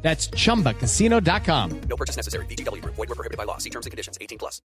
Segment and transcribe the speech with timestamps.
[0.00, 1.80] That's chumbacasino.com.
[1.88, 2.46] No purchase necessary.
[2.46, 2.82] BGW.
[2.84, 3.58] Void were prohibited by law.
[3.58, 4.16] See terms and conditions.
[4.20, 4.62] 18 plus.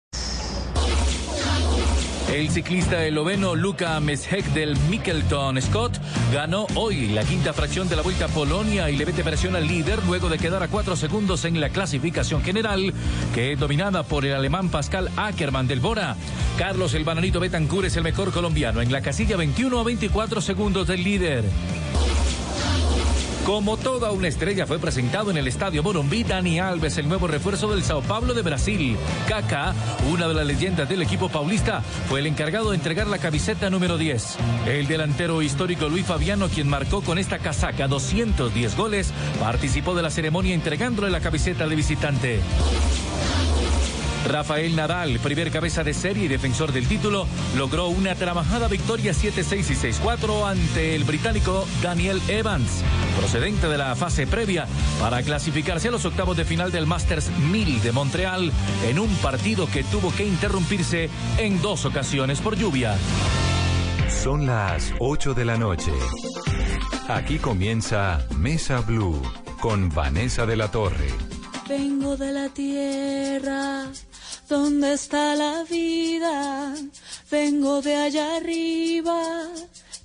[2.32, 5.98] El ciclista esloveno Luka Meshek del Mikkelton Scott
[6.32, 9.66] ganó hoy la quinta fracción de la Vuelta a Polonia y le mete presión al
[9.66, 12.94] líder luego de quedar a cuatro segundos en la clasificación general,
[13.34, 16.14] que es dominada por el alemán Pascal Ackermann del Bora.
[16.56, 20.86] Carlos el Bananito Betancourt es el mejor colombiano en la casilla 21 a 24 segundos
[20.86, 21.44] del líder.
[23.50, 27.68] Como toda una estrella fue presentado en el estadio Morumbi Dani Alves, el nuevo refuerzo
[27.72, 28.96] del Sao Paulo de Brasil.
[29.28, 29.74] Kaká,
[30.08, 33.98] una de las leyendas del equipo paulista, fue el encargado de entregar la camiseta número
[33.98, 34.36] 10.
[34.68, 40.10] El delantero histórico Luis Fabiano, quien marcó con esta casaca 210 goles, participó de la
[40.10, 42.40] ceremonia entregándole la camiseta de visitante.
[44.26, 47.26] Rafael Nadal, primer cabeza de serie y defensor del título,
[47.56, 52.82] logró una trabajada victoria 7-6 y 6-4 ante el británico Daniel Evans,
[53.18, 54.66] procedente de la fase previa
[55.00, 58.52] para clasificarse a los octavos de final del Masters 1000 de Montreal
[58.86, 62.96] en un partido que tuvo que interrumpirse en dos ocasiones por lluvia.
[64.08, 65.92] Son las 8 de la noche.
[67.08, 69.20] Aquí comienza Mesa Blue
[69.60, 71.08] con Vanessa de la Torre.
[71.68, 73.86] Vengo de la tierra
[74.50, 76.74] donde está la vida.
[77.30, 79.22] Vengo de allá arriba,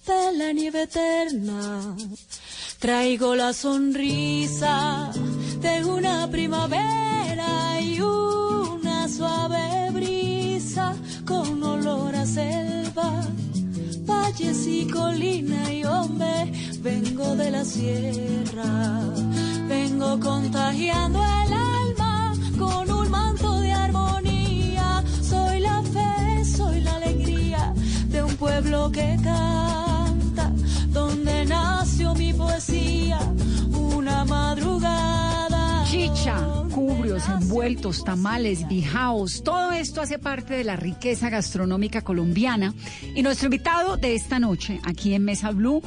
[0.05, 1.97] de la nieve eterna.
[2.77, 5.11] Traigo la sonrisa
[5.61, 13.09] de una primavera y una suave brisa con olor a selva.
[14.05, 16.51] Valles y colina y hombre,
[16.81, 19.01] vengo de la sierra.
[19.67, 21.74] Vengo contagiando el alma
[28.35, 30.51] un pueblo que canta,
[30.89, 33.17] donde nació mi poesía,
[33.71, 35.85] una madrugada.
[35.85, 36.37] Chicha,
[36.73, 42.73] cubrios, envueltos, tamales, bijaos, todo esto hace parte de la riqueza gastronómica colombiana.
[43.15, 45.81] Y nuestro invitado de esta noche, aquí en Mesa Blue,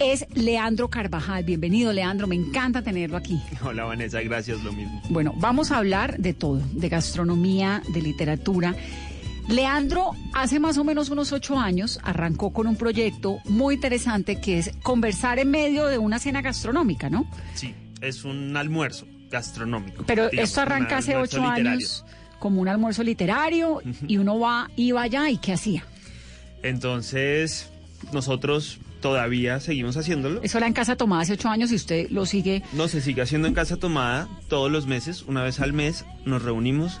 [0.00, 1.44] es Leandro Carvajal.
[1.44, 2.26] Bienvenido, Leandro.
[2.26, 3.40] Me encanta tenerlo aquí.
[3.62, 4.20] Hola, Vanessa.
[4.22, 5.00] Gracias, lo mismo.
[5.10, 8.74] Bueno, vamos a hablar de todo, de gastronomía, de literatura.
[9.48, 14.58] Leandro, hace más o menos unos ocho años, arrancó con un proyecto muy interesante que
[14.58, 17.28] es conversar en medio de una cena gastronómica, ¿no?
[17.54, 20.04] Sí, es un almuerzo gastronómico.
[20.06, 21.70] Pero digamos, esto arranca hace ocho literario.
[21.70, 22.04] años
[22.38, 25.84] como un almuerzo literario y uno va, iba allá y ¿qué hacía?
[26.62, 27.70] Entonces,
[28.12, 30.42] nosotros todavía seguimos haciéndolo.
[30.42, 32.62] Eso era en Casa Tomada hace ocho años y usted lo sigue.
[32.74, 36.42] No se sigue haciendo en casa tomada todos los meses, una vez al mes, nos
[36.42, 37.00] reunimos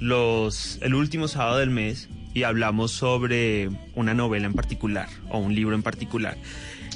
[0.00, 5.74] el último sábado del mes y hablamos sobre una novela en particular o un libro
[5.74, 6.36] en particular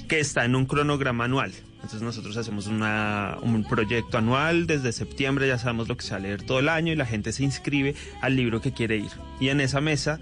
[0.08, 1.52] que está en un cronograma anual.
[1.74, 6.20] Entonces nosotros hacemos un proyecto anual, desde septiembre ya sabemos lo que se va a
[6.20, 9.10] leer todo el año y la gente se inscribe al libro que quiere ir.
[9.38, 10.18] Y en esa mesa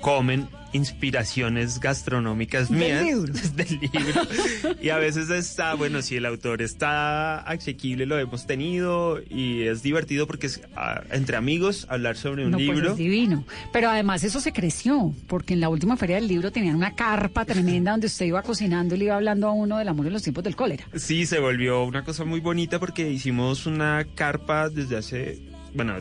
[0.00, 3.32] comen inspiraciones gastronómicas Del mías libro.
[3.56, 4.76] del libro.
[4.80, 9.82] Y a veces está, bueno, si el autor está asequible, lo hemos tenido y es
[9.82, 12.90] divertido porque es ah, entre amigos hablar sobre un no, pues libro.
[12.92, 13.44] es divino.
[13.72, 17.44] Pero además eso se creció, porque en la última feria del libro tenían una carpa
[17.44, 20.22] tremenda donde usted iba cocinando y le iba hablando a uno del amor en los
[20.22, 20.86] tiempos del cólera.
[20.94, 25.38] Sí, se volvió una cosa muy bonita porque hicimos una carpa desde hace,
[25.74, 25.96] bueno,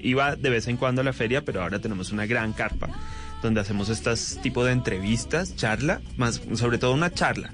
[0.00, 2.88] iba de vez en cuando a la feria, pero ahora tenemos una gran carpa
[3.42, 7.52] donde hacemos estas tipo de entrevistas, charla, más sobre todo una charla,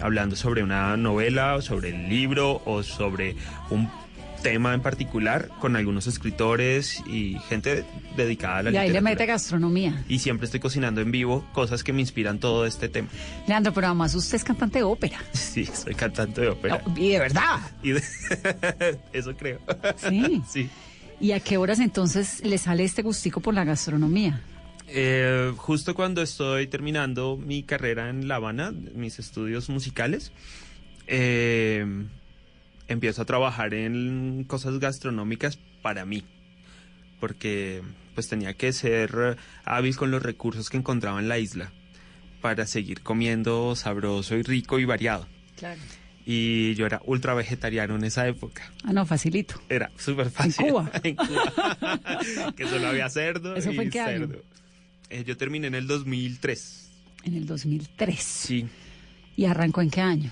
[0.00, 3.36] hablando sobre una novela o sobre el libro o sobre
[3.70, 3.88] un
[4.42, 7.84] tema en particular con algunos escritores y gente
[8.16, 10.04] dedicada a la Y ahí le mete gastronomía.
[10.08, 13.08] Y siempre estoy cocinando en vivo cosas que me inspiran todo este tema.
[13.48, 15.18] Leandro, pero además usted es cantante de ópera.
[15.32, 16.80] Sí, soy cantante de ópera.
[16.86, 17.58] No, y de verdad.
[17.82, 18.02] Y de-
[19.12, 19.58] Eso creo.
[20.08, 20.40] Sí.
[20.48, 20.70] Sí.
[21.20, 24.40] ¿Y a qué horas entonces le sale este gustico por la gastronomía?
[24.90, 30.32] Eh, justo cuando estoy terminando mi carrera en La Habana, mis estudios musicales,
[31.06, 31.84] eh,
[32.88, 36.24] empiezo a trabajar en cosas gastronómicas para mí,
[37.20, 37.82] porque
[38.14, 41.70] pues tenía que ser hábil con los recursos que encontraba en la isla
[42.40, 45.26] para seguir comiendo sabroso y rico y variado.
[45.56, 45.80] Claro.
[46.24, 48.70] y yo era ultra vegetariano en esa época.
[48.84, 49.60] Ah, no, facilito.
[49.68, 50.68] Era súper fácil.
[50.68, 50.90] Cuba?
[51.02, 52.52] En Cuba.
[52.56, 54.28] que solo había cerdo ¿Eso y fue en qué año?
[55.10, 56.90] Eh, yo terminé en el 2003.
[57.24, 58.20] En el 2003.
[58.20, 58.66] Sí.
[59.36, 60.30] ¿Y arrancó en qué año?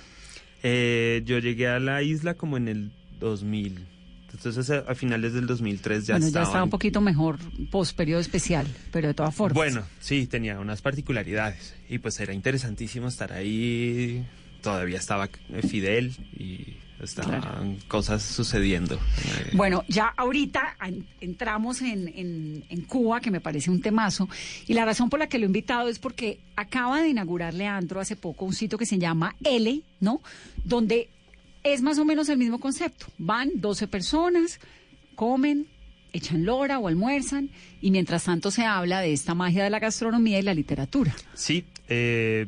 [0.62, 3.86] Eh, yo llegué a la isla como en el 2000.
[4.32, 6.44] Entonces a, finales del 2003 ya bueno, ya estaba.
[6.44, 7.38] estaba un poquito mejor
[7.70, 9.54] post periodo especial, pero de todas formas.
[9.54, 11.74] Bueno, sí, tenía unas particularidades.
[11.88, 14.26] Y pues era interesantísimo estar ahí.
[14.60, 18.94] Todavía estaba eh, Fidel y estaban cosas sucediendo.
[18.96, 24.28] Eh, Bueno, ya ahorita en- entramos en, en- en Cuba, que me parece un temazo,
[24.66, 28.00] y la razón por la que lo he invitado es porque acaba de inaugurar Leandro
[28.00, 30.22] hace poco un sitio que se llama L, ¿no?
[30.64, 31.08] Donde
[31.62, 33.06] es más o menos el mismo concepto.
[33.18, 34.60] Van 12 personas,
[35.14, 35.66] comen,
[36.12, 37.50] echan lora o almuerzan,
[37.82, 41.14] y mientras tanto se habla de esta magia de la gastronomía y la literatura.
[41.34, 42.46] Sí, eh,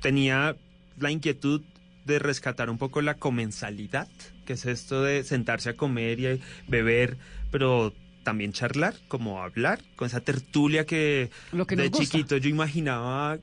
[0.00, 0.56] tenía
[0.98, 1.62] la inquietud
[2.08, 4.08] de rescatar un poco la comensalidad,
[4.44, 7.16] que es esto de sentarse a comer y beber,
[7.52, 7.92] pero
[8.24, 13.38] también charlar, como hablar, con esa tertulia que, Lo que de chiquito yo imaginaba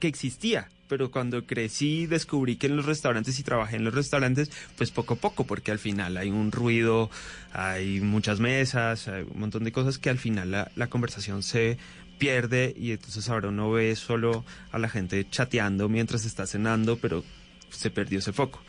[0.00, 0.68] que existía.
[0.88, 5.14] Pero cuando crecí descubrí que en los restaurantes y trabajé en los restaurantes, pues poco
[5.14, 7.10] a poco, porque al final hay un ruido,
[7.52, 11.76] hay muchas mesas, hay un montón de cosas que al final la, la conversación se
[12.18, 17.22] pierde y entonces ahora uno ve solo a la gente chateando mientras está cenando, pero
[17.70, 18.60] se perdió ese foco.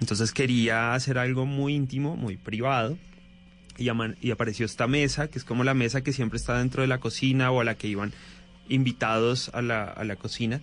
[0.00, 2.98] Entonces quería hacer algo muy íntimo, muy privado.
[3.78, 3.88] Y,
[4.30, 7.50] apareció esta mesa, que es como la mesa que siempre está dentro de la cocina
[7.50, 8.12] o a la que iban
[8.68, 10.60] invitados a la, a la cocina.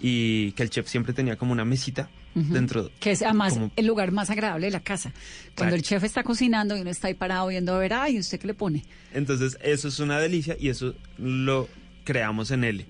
[0.00, 2.90] Y que el chef siempre tenía como una mesita dentro.
[3.00, 5.10] Que es además como- el lugar más agradable de la casa.
[5.56, 5.76] Cuando Claro.
[5.76, 8.48] el chef está cocinando y uno está ahí parado viendo a ver, ay, ¿usted qué
[8.48, 8.84] le pone?
[9.12, 11.68] Entonces, eso es una delicia y eso lo
[12.04, 12.86] creamos en L.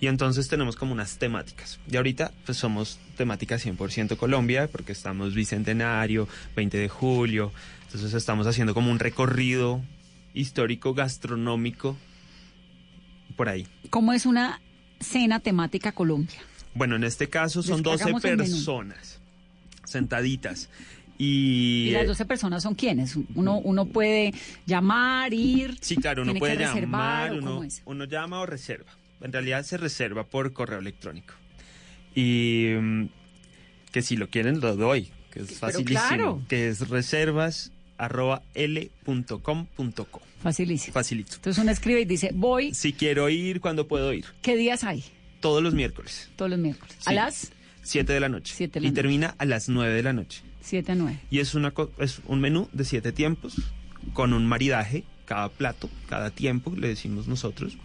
[0.00, 1.78] Y entonces tenemos como unas temáticas.
[1.90, 7.52] Y ahorita, pues somos temática 100% Colombia, porque estamos bicentenario, 20 de julio.
[7.86, 9.82] Entonces, estamos haciendo como un recorrido
[10.34, 11.96] histórico, gastronómico,
[13.36, 13.66] por ahí.
[13.88, 14.60] ¿Cómo es una
[15.00, 16.38] cena temática Colombia?
[16.74, 18.50] Bueno, en este caso son 12 Descargamos el menú.
[18.50, 19.20] personas
[19.84, 20.68] sentaditas.
[21.18, 23.16] Y, ¿Y las 12 personas son quiénes?
[23.34, 24.34] Uno, uno puede
[24.66, 25.78] llamar, ir.
[25.80, 28.90] Sí, claro, uno puede llamar, ¿o uno, uno llama o reserva.
[29.20, 31.34] En realidad se reserva por correo electrónico.
[32.14, 33.04] Y mm,
[33.92, 36.42] que si lo quieren lo doy, que es facilísimo, claro.
[36.48, 40.22] que es reservas arroba l.com.co.
[40.42, 40.92] Facilísimo.
[40.92, 41.36] Facilito.
[41.36, 44.26] Entonces uno escribe y dice, voy, Si quiero ir, ¿cuándo puedo ir?
[44.42, 45.04] ¿qué días hay?
[45.40, 46.96] Todos los miércoles, Todos los miércoles.
[47.06, 47.52] A las
[47.82, 48.54] 7 de la noche.
[48.56, 49.02] Siete de la y noche.
[49.02, 50.42] termina a las 9 de la noche.
[50.60, 51.18] 7 a 9.
[51.30, 53.54] Y es, una, es un menú de siete tiempos
[54.12, 57.78] con un maridaje, cada plato, cada tiempo, le decimos nosotros,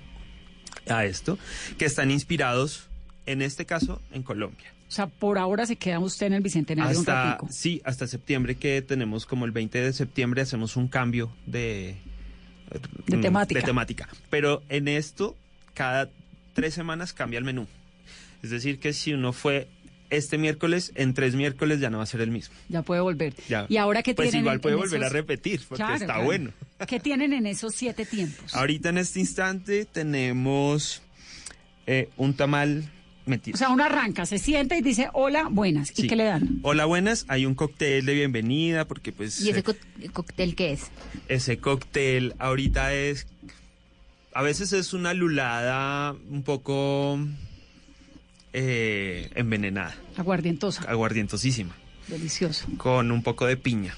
[0.87, 1.37] a esto,
[1.77, 2.87] que están inspirados,
[3.25, 4.73] en este caso, en Colombia.
[4.87, 7.47] O sea, por ahora se queda usted en el Bicentenario un Hasta, ratico.
[7.51, 11.95] sí, hasta septiembre que tenemos como el 20 de septiembre hacemos un cambio de,
[13.07, 13.59] De mm, temática.
[13.61, 14.09] de temática.
[14.29, 15.37] Pero en esto,
[15.73, 16.09] cada
[16.53, 17.67] tres semanas cambia el menú.
[18.43, 19.69] Es decir, que si uno fue
[20.09, 22.53] este miércoles, en tres miércoles ya no va a ser el mismo.
[22.67, 23.33] Ya puede volver.
[23.47, 23.65] Ya.
[23.69, 26.23] Y ahora que Pues tienen igual puede volver a repetir, porque Claro, está claro.
[26.25, 26.51] bueno.
[26.87, 28.55] ¿Qué tienen en esos siete tiempos?
[28.55, 31.01] Ahorita en este instante tenemos
[31.87, 32.89] eh, un tamal
[33.25, 33.55] metido.
[33.55, 35.91] O sea, uno arranca, se sienta y dice, hola, buenas.
[35.91, 36.07] ¿Y Sí.
[36.07, 36.59] qué le dan?
[36.63, 37.25] Hola, buenas.
[37.27, 40.89] Hay un cóctel de bienvenida porque pues ¿Y ese eh, cóctel qué es?
[41.27, 43.27] ese cóctel ahorita es...
[44.33, 47.19] A veces es una lulada un poco
[48.53, 50.83] eh, envenenada, Aguardientosa.
[50.83, 51.75] aguardientosísima,
[52.07, 52.65] Delicioso.
[52.77, 53.93] con un poco de piña.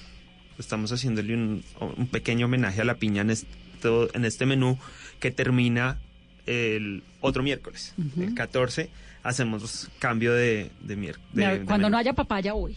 [0.58, 4.78] Estamos haciéndole un, un pequeño homenaje a la piña en, esto, en este menú
[5.20, 5.98] que termina
[6.46, 8.90] el otro miércoles, el 14.
[9.22, 11.62] Hacemos cambio de, de miércoles.
[11.66, 12.76] Cuando no haya papaya, voy.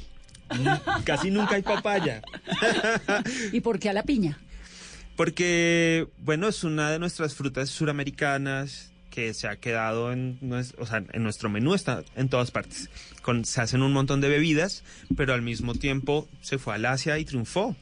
[1.04, 2.22] Casi nunca hay papaya.
[3.52, 4.38] ¿Y por qué a la piña?
[5.18, 10.86] Porque, bueno, es una de nuestras frutas suramericanas que se ha quedado en, nues- o
[10.86, 12.88] sea, en nuestro menú, está en todas partes.
[13.24, 14.84] Con, se hacen un montón de bebidas,
[15.16, 17.76] pero al mismo tiempo se fue al Asia y triunfó.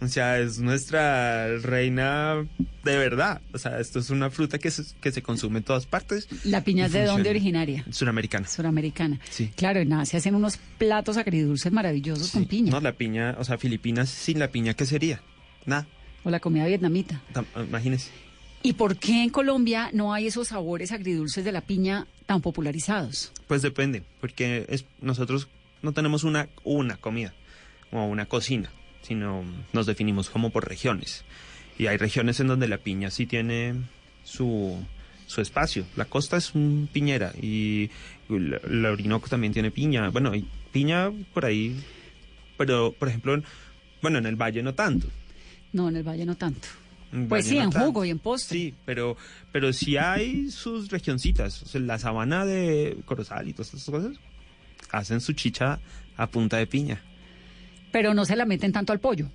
[0.00, 2.44] O sea, es nuestra reina
[2.82, 3.40] de verdad.
[3.52, 6.26] O sea, esto es una fruta que se, que se consume en todas partes.
[6.42, 7.12] ¿La piña es de Funciona.
[7.18, 7.84] dónde originaria?
[7.92, 8.48] Suramericana.
[8.48, 9.20] Suramericana.
[9.30, 9.52] Sí.
[9.54, 12.72] Claro, en Asia hacen unos platos agridulces maravillosos con piña.
[12.72, 15.22] No, la piña, o sea, Filipinas sin la piña, ¿qué sería?
[15.66, 15.86] Nada.
[16.24, 17.20] O la comida vietnamita.
[17.32, 18.10] Tam- Imagínese.
[18.62, 23.32] ¿Y por qué en Colombia no hay esos sabores agridulces de la piña tan popularizados?
[23.48, 25.48] Pues depende, porque es, nosotros
[25.82, 27.32] no tenemos una, una comida
[27.90, 28.70] o una cocina,
[29.02, 31.24] sino nos definimos como por regiones.
[31.78, 33.74] Y hay regiones en donde la piña sí tiene
[34.24, 34.76] su,
[35.26, 35.86] su espacio.
[35.96, 37.88] La costa es un piñera y
[38.28, 40.08] la, la Orinoco también tiene piña.
[40.10, 41.74] Bueno, hay Piña por ahí,
[42.56, 43.44] pero por ejemplo, en-
[44.02, 45.08] bueno, en el valle no tanto.
[45.72, 46.68] No, en el Valle no tanto.
[47.28, 48.56] Pues sí, en jugo y en postre.
[48.58, 49.16] Sí, pero,
[49.52, 51.62] pero sí hay sus regioncitas.
[51.62, 54.16] O sea, la sabana de Corozal y todas estas cosas
[54.92, 55.80] hacen su chicha
[56.16, 57.02] a punta de piña.
[57.92, 59.26] Pero no se la meten tanto al pollo,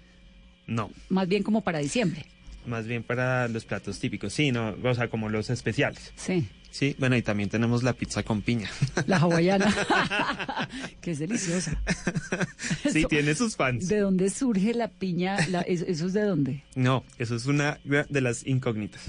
[0.67, 2.25] No, más bien como para diciembre.
[2.65, 4.31] más bien para los platos típicos.
[4.33, 6.13] Sí, no, o sea, como los especiales.
[6.15, 8.69] Sí, Sí, bueno, y también tenemos la pizza con piña.
[9.07, 9.73] la hawaiana,
[11.01, 11.81] que es deliciosa.
[12.91, 13.87] sí, Eso- tiene sus fans.
[13.87, 15.37] ¿De dónde surge la piña?
[15.47, 16.63] La- ¿eso, eso es de dónde?
[16.75, 19.01] No, eso es una de las incógnitas.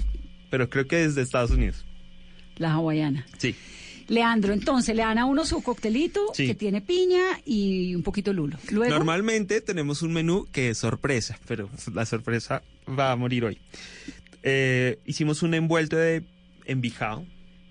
[0.49, 1.83] Pero creo que es de Estados Unidos.
[2.55, 3.25] La hawaiana.
[3.37, 3.53] Sí.
[4.07, 6.47] Leandro, entonces le dan a uno su coctelito Sí.
[6.47, 8.57] que tiene piña y un poquito lulo.
[8.71, 12.63] Luego, Normalmente tenemos un menú que es sorpresa, pero la sorpresa
[12.97, 13.57] va a morir hoy.
[14.43, 16.23] Eh, hicimos un envuelto de
[16.65, 17.25] envijado.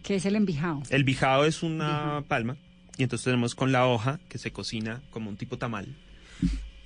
[0.07, 0.83] ¿Qué es el envijado?
[0.89, 2.57] El bijao es una palma
[2.97, 5.89] y entonces tenemos con la hoja que se cocina como un tipo tamal.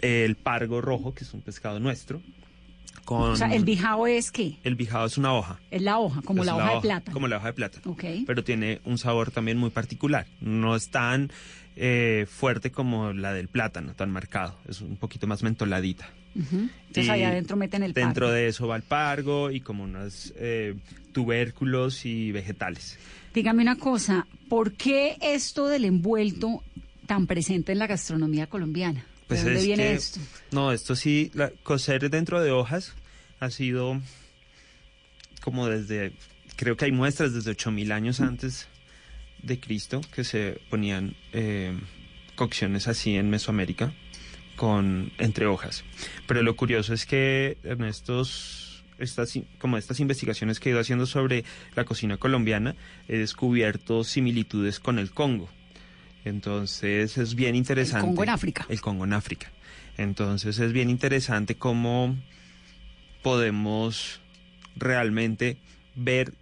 [0.00, 2.22] El pargo rojo, que es un pescado nuestro.
[3.04, 4.56] Con O sea, el bijao es qué?
[4.64, 5.60] el bijao es una hoja.
[5.70, 7.12] Es la hoja, como Es la hoja de plata.
[7.12, 7.80] Como la hoja de plata.
[7.84, 8.04] Ok.
[8.26, 10.26] Pero tiene un sabor también muy particular.
[10.40, 11.30] No es tan
[11.76, 14.56] eh, fuerte como la del plátano, tan marcado.
[14.66, 16.08] Es un poquito más mentoladita.
[16.34, 18.34] Entonces Y ahí adentro meten el Dentro pargo.
[18.34, 20.76] de eso va el pargo y como unos eh,
[21.12, 22.98] tubérculos y vegetales.
[23.34, 26.62] Dígame una cosa, ¿por qué esto del envuelto
[27.06, 29.04] tan presente en la gastronomía colombiana?
[29.28, 30.20] ¿De dónde Pues es viene que- esto?
[30.50, 32.94] No, esto sí, la- coser dentro de hojas
[33.38, 34.00] ha sido
[35.42, 36.12] como desde,
[36.56, 38.66] creo que hay muestras desde 8000 años antes
[39.42, 41.78] de Cristo que se ponían eh,
[42.34, 43.92] cocciones así en Mesoamérica
[44.56, 45.84] con entre hojas.
[46.26, 48.69] Pero lo curioso es que en estos
[49.00, 52.76] estas como estas investigaciones que he ido haciendo sobre la cocina colombiana
[53.08, 55.48] he descubierto similitudes con el Congo.
[56.24, 58.06] Entonces es bien interesante.
[58.06, 58.66] Congo en África.
[58.68, 59.50] El Congo en África.
[59.96, 62.16] Entonces es bien interesante cómo
[63.22, 64.20] podemos
[64.76, 65.58] realmente
[65.94, 66.32] ver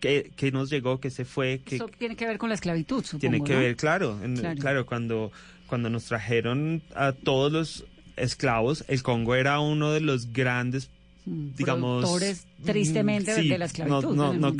[0.00, 3.04] qué, qué nos llegó, qué se fue, qué Eso tiene que ver con la esclavitud,
[3.04, 3.60] supongo, tiene que ¿no?
[3.60, 4.60] ver, claro, en- Claro.
[4.60, 5.32] claro, cuando,
[5.66, 7.84] cuando nos trajeron a todos los
[8.16, 10.90] esclavos, el Congo era uno de los grandes,
[11.26, 12.02] digamos...
[12.02, 14.14] productores, tristemente, sí, de la esclavitud.
[14.14, 14.56] No, no, no,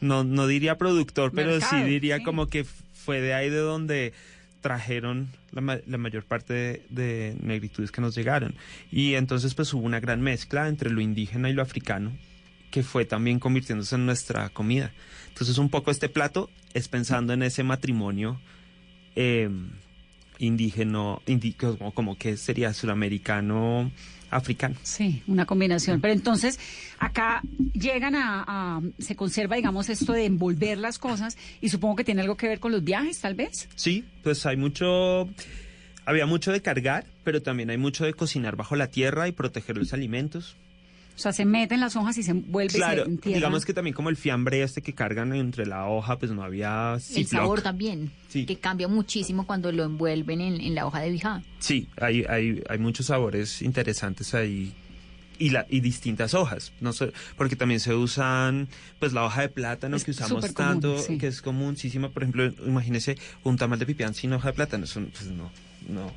[0.00, 2.22] no, no diría productor, pero Mercado, sí diría sí.
[2.24, 4.12] como que fue de ahí de donde
[4.60, 8.54] trajeron la, ma- la mayor parte de, de negritudes que nos llegaron.
[8.92, 12.12] Y entonces pues hubo una gran mezcla entre lo indígena y lo africano,
[12.70, 14.92] que fue también convirtiéndose en nuestra comida.
[15.28, 18.38] Entonces un poco este plato es pensando en ese matrimonio
[19.16, 19.48] eh,
[20.38, 23.90] indígena, indi- como, como que sería suramericano,
[24.30, 24.76] africano.
[24.82, 26.00] Sí, una combinación.
[26.00, 26.58] Pero entonces,
[26.98, 27.42] acá
[27.74, 32.22] llegan a, a- se conserva, digamos, esto de envolver las cosas y supongo que tiene
[32.22, 33.68] algo que ver con los viajes, tal vez.
[33.74, 35.28] Sí, pues hay mucho,
[36.04, 39.76] había mucho de cargar, pero también hay mucho de cocinar bajo la tierra y proteger
[39.76, 40.56] los alimentos.
[41.20, 43.92] O sea, se meten las hojas y se envuelve y Claro, se digamos que también
[43.94, 48.10] como el fiambre este que cargan entre la hoja, pues no había El sabor también,
[48.28, 48.46] Sí.
[48.46, 51.42] que cambia muchísimo cuando lo envuelven en, en la hoja de bijá.
[51.58, 54.72] Sí, hay, hay, hay muchos sabores interesantes ahí
[55.38, 59.48] y, la, y distintas hojas, no sé, porque también se usan, pues la hoja de
[59.50, 61.18] plátano Es que usamos común, tanto, sí.
[61.18, 65.00] que es comunísima, por ejemplo, imagínese un tamal de pipián sin hoja de plátano, eso
[65.12, 65.50] pues no,
[65.88, 66.10] no,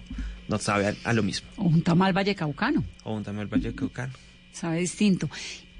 [0.47, 4.13] no sabe a, a lo mismo, O un tamal vallecaucano, o un tamal vallecaucano.
[4.53, 5.29] Sabe distinto.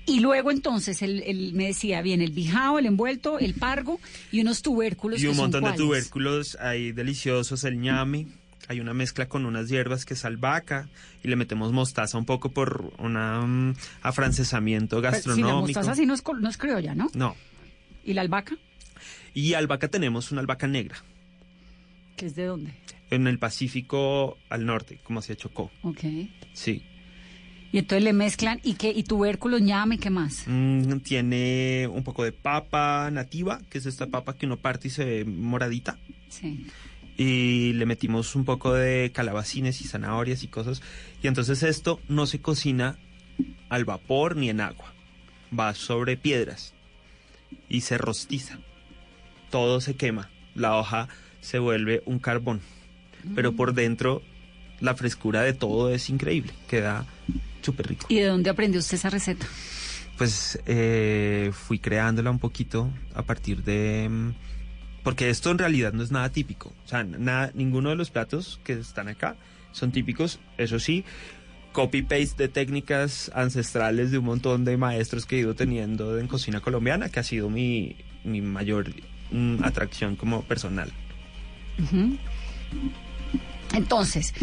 [0.06, 4.02] Y luego entonces, el- me decía, bien, el bijao, el envuelto, el pargo
[4.34, 5.20] y unos tubérculos.
[5.20, 8.28] Y que un son montón de tubérculos ahí deliciosos, el ñami.
[8.68, 10.90] Hay una mezcla con unas hierbas que es albahaca
[11.24, 15.62] y le metemos mostaza un poco por un afrancesamiento Pero Si la gastronómico.
[15.80, 17.10] mostaza sí no es, no es criolla, ¿no?
[17.14, 17.36] No.
[18.06, 18.56] ¿Y la albahaca?
[19.34, 20.96] Y albahaca tenemos una albahaca negra
[22.16, 22.74] ¿Que es de dónde?
[23.10, 25.70] en el Pacífico al norte, como hacia Chocó.
[25.82, 26.00] Ok.
[26.54, 26.84] Sí.
[27.74, 28.92] Y entonces le mezclan, ¿y qué?
[28.92, 30.44] ¿Y tubérculos, ñame, qué más?
[30.46, 34.92] Mm, tiene un poco de papa nativa, que es esta papa que uno parte y
[34.92, 35.98] se ve moradita.
[36.30, 36.68] Sí.
[37.16, 40.84] y le metimos un poco de calabacines y zanahorias y cosas.
[41.24, 42.98] Y entonces esto no se cocina
[43.70, 44.94] al vapor ni en agua.
[45.58, 46.74] Va sobre piedras
[47.70, 48.60] y se rostiza.
[49.50, 50.30] Todo se quema.
[50.54, 51.08] La hoja
[51.42, 52.62] se vuelve un carbón.
[53.36, 54.22] Pero por dentro
[54.80, 56.54] la frescura de todo es increíble.
[56.68, 57.06] Queda
[57.64, 58.06] súper rico.
[58.10, 59.46] ¿Y de dónde aprendió usted esa receta?
[60.18, 64.08] Pues eh, fui creándola un poquito a partir de...
[64.10, 64.30] mm,
[65.04, 66.74] Porque esto en realidad no es nada típico.
[66.86, 69.36] O sea, nada, ninguno de los platos que están acá
[69.72, 70.40] son típicos.
[70.58, 71.04] Eso sí,
[71.72, 76.60] copy-paste de técnicas ancestrales de un montón de maestros que he ido teniendo en cocina
[76.60, 78.94] colombiana, que ha sido mi, mi mayor
[79.32, 80.92] mm, atracción como personal.
[83.74, 84.34] Entonces,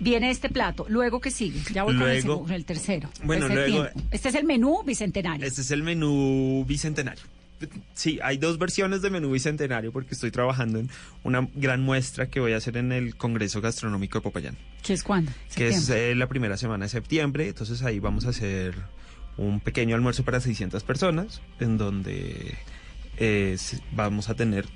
[0.00, 0.86] viene este plato.
[0.88, 1.60] Luego, ¿qué sigue?
[1.72, 3.08] Ya voy con el, Luego- segundo, el tercero.
[3.24, 4.08] Bueno, Este luego- tiempo.
[4.10, 5.46] Este es el menú bicentenario.
[5.46, 7.22] Este es el menú bicentenario.
[7.94, 10.90] Sí, hay dos versiones de menú bicentenario porque estoy trabajando en
[11.24, 15.02] una gran muestra que voy a hacer en el Congreso Gastronómico de Popayán, ¿Qué es
[15.02, 15.32] cuándo?
[15.54, 17.48] que es eh, la primera semana de septiembre.
[17.48, 18.74] Entonces ahí vamos a hacer
[19.38, 22.56] un pequeño almuerzo para 600 personas en donde
[23.16, 23.56] eh,
[23.92, 24.66] vamos a tener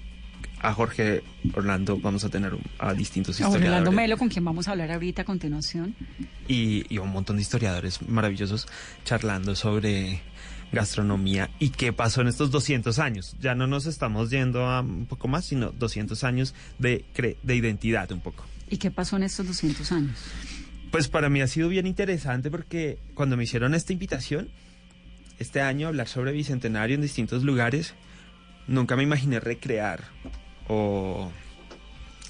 [0.62, 1.22] a Jorge
[1.54, 4.90] Orlando, vamos a tener a distintos A Orlando historiadores Melo, con quien vamos a hablar
[4.92, 5.94] ahorita a continuación.
[6.48, 8.66] y, y un montón de historiadores maravillosos
[9.04, 10.20] charlando sobre
[10.72, 13.36] gastronomía y qué pasó en estos 200 años.
[13.40, 17.56] Ya no nos estamos yendo a un poco más, sino 200 años de, cre- de
[17.56, 18.44] identidad un poco.
[18.68, 20.16] ¿Y qué pasó en estos 200 años?
[20.92, 24.48] Pues para mí ha sido bien interesante porque cuando me hicieron esta invitación,
[25.38, 27.94] este año, hablar sobre Bicentenario en distintos lugares,
[28.68, 30.04] nunca me imaginé recrear
[30.70, 31.30] o,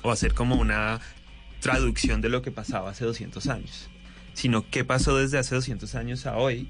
[0.02, 1.00] o hacer como una
[1.60, 3.90] traducción de lo que pasaba hace 200 años,
[4.32, 6.68] sino qué pasó desde hace 200 años a hoy,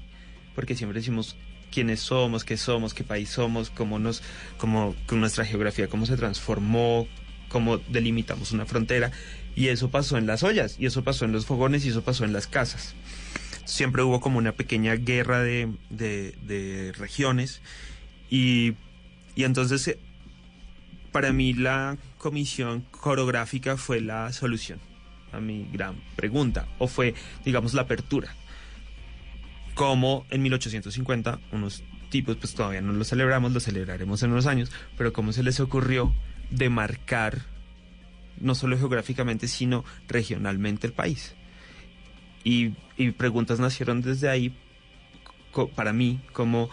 [0.53, 1.37] porque siempre decimos
[1.71, 4.21] quiénes somos, qué somos, qué país somos, cómo nos,
[4.57, 7.07] cómo con nuestra geografía, cómo se transformó,
[7.47, 9.11] cómo delimitamos una frontera,
[9.55, 12.25] y eso pasó en las ollas, y eso pasó en los fogones, y eso pasó
[12.25, 12.95] en las casas.
[13.63, 17.61] Siempre hubo como una pequeña guerra de, de- regiones,
[18.29, 18.73] y,
[19.35, 19.99] y entonces eh,
[21.11, 24.79] para mí la comisión coreográfica fue la solución
[25.31, 27.13] a mi gran pregunta, o fue,
[27.45, 28.35] digamos, la apertura.
[29.75, 34.71] Como en 1850 unos tipos, pues todavía no lo celebramos, lo celebraremos en unos años,
[34.97, 36.13] pero cómo se les ocurrió
[36.49, 37.43] demarcar
[38.39, 41.35] no solo geográficamente, sino regionalmente el país.
[42.43, 44.53] Y, y preguntas nacieron desde ahí,
[45.75, 46.69] para mí, como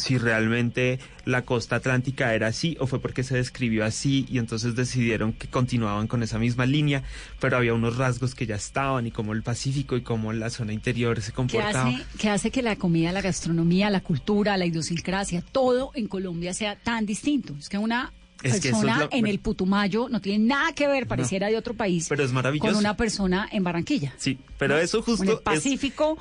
[0.00, 4.74] si realmente la costa atlántica era así o fue porque se describió así y entonces
[4.74, 7.02] decidieron que continuaban con esa misma línea,
[7.40, 10.72] pero había unos rasgos que ya estaban y como el Pacífico y como la zona
[10.72, 11.88] interior se ¿Qué comportaba.
[11.90, 16.52] hace, qué hace que la comida, la gastronomía, la cultura, la idiosincrasia, todo en Colombia
[16.54, 17.54] sea tan distinto?
[17.58, 20.72] Es que una Es que eso es persona lo- en el Putumayo no tiene nada
[20.72, 22.68] que ver, pareciera de otro país, Pero es maravilloso.
[22.72, 24.14] con una persona en Barranquilla.
[24.16, 26.16] Sí, pero eso En justo el es- Pacífico,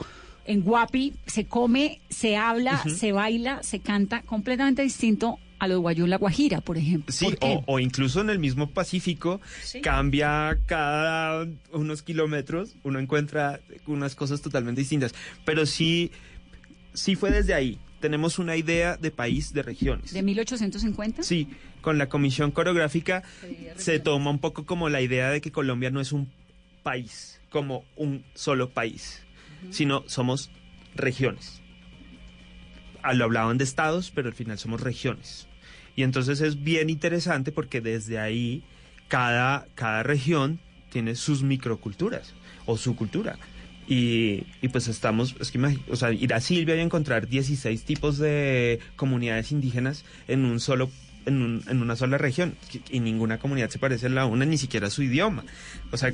[0.50, 5.80] en Guapi, se come, se habla, se baila, se canta completamente distinto a lo de
[5.82, 7.14] Guayú La Guajira, por ejemplo.
[7.14, 7.48] Sí, ¿Por qué?
[7.68, 9.42] o, o incluso en el mismo Pacífico
[9.84, 15.14] cambia cada unos kilómetros, uno encuentra unas cosas totalmente distintas.
[15.46, 16.12] Pero sí,
[16.96, 17.78] sí fue desde ahí.
[18.00, 20.14] Tenemos una idea de país, de regiones.
[20.14, 21.22] ¿De 1850?
[21.22, 21.48] Sí,
[21.82, 23.22] con la comisión coreográfica
[23.76, 26.32] se toma un poco como la idea de que Colombia no es un
[26.82, 29.22] país, como un solo país,
[29.70, 30.50] sino somos
[30.96, 31.62] regiones.
[33.02, 35.48] Ah, Lo hablaban de estados, pero al final somos regiones.
[35.96, 38.64] Y entonces es bien interesante porque desde ahí
[39.08, 40.60] cada, cada región
[40.92, 42.34] tiene sus microculturas
[42.66, 43.38] o su cultura.
[43.88, 47.84] Y, y pues estamos, es que imagi- o sea, ir a Silvia y encontrar 16
[47.86, 50.92] tipos de comunidades indígenas en un solo
[51.26, 52.56] en, un- en una sola región
[52.92, 55.44] y ninguna comunidad se parece a la una, ni siquiera su idioma.
[55.92, 56.14] O sea,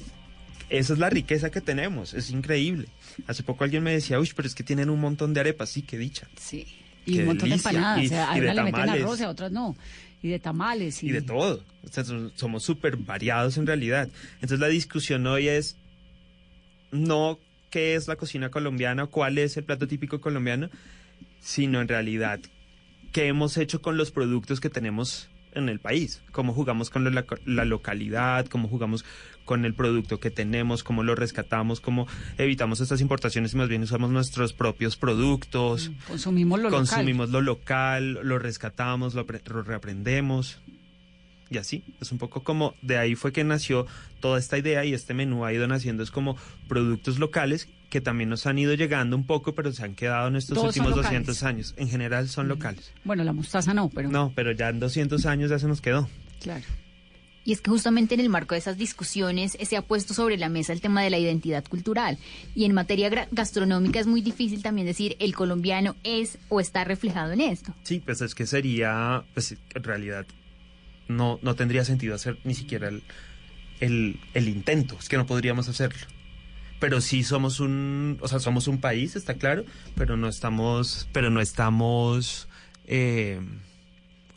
[0.70, 2.88] esa es la riqueza que tenemos, es increíble.
[3.28, 5.82] Hace poco alguien me decía, uy, pero es que tienen un montón de arepas, sí,
[5.82, 6.28] qué dicha.
[6.40, 6.66] Sí.
[7.06, 7.72] Y Qué un montón delicia.
[7.72, 8.04] de empanadas.
[8.04, 9.76] Y- o sea, a una le meten arroz y a otras no.
[10.24, 11.04] Y de tamales.
[11.04, 11.64] Y, y de todo.
[11.84, 14.10] O sea, so- somos súper variados en realidad.
[14.36, 15.78] Entonces la discusión hoy es
[16.92, 20.70] no qué es la cocina colombiana o cuál es el plato típico colombiano,
[21.42, 22.40] sino en realidad
[23.12, 27.26] qué hemos hecho con los productos que tenemos en el país, cómo jugamos con la,
[27.46, 29.06] la localidad, cómo jugamos
[29.46, 33.84] con el producto que tenemos, cómo lo rescatamos, cómo evitamos estas importaciones y más bien
[33.84, 36.80] usamos nuestros propios productos Consumimos lo local.
[36.80, 40.60] consumimos lo local, lo rescatamos, lo reaprendemos.
[41.50, 43.86] Y así, es un poco como de ahí fue que nació
[44.20, 46.38] toda esta idea y este menú ha ido naciendo, es como
[46.68, 50.36] productos locales que también nos han ido llegando un poco, pero se han quedado en
[50.36, 51.12] estos Todos últimos locales.
[51.12, 51.74] 200 años.
[51.78, 52.92] En general son locales.
[53.06, 56.10] Bueno, la mostaza no, pero No, pero ya en 200 años ya se nos quedó.
[56.42, 56.66] claro.
[57.46, 60.50] Y es que justamente en el marco de esas discusiones se ha puesto sobre la
[60.50, 62.18] mesa el tema de la identidad cultural.
[62.54, 67.32] Y en materia gastronómica es muy difícil también decir el colombiano es o está reflejado
[67.32, 67.74] en esto.
[67.84, 70.26] Sí, pues es que sería, pues en realidad
[71.08, 73.04] no, no tendría sentido hacer ni siquiera el,
[73.80, 76.00] el, el intento, es que no podríamos hacerlo.
[76.86, 81.32] Pero sí somos un, o sea, somos un país, está claro, pero no estamos, pero
[81.32, 82.48] no estamos
[82.86, 83.40] eh,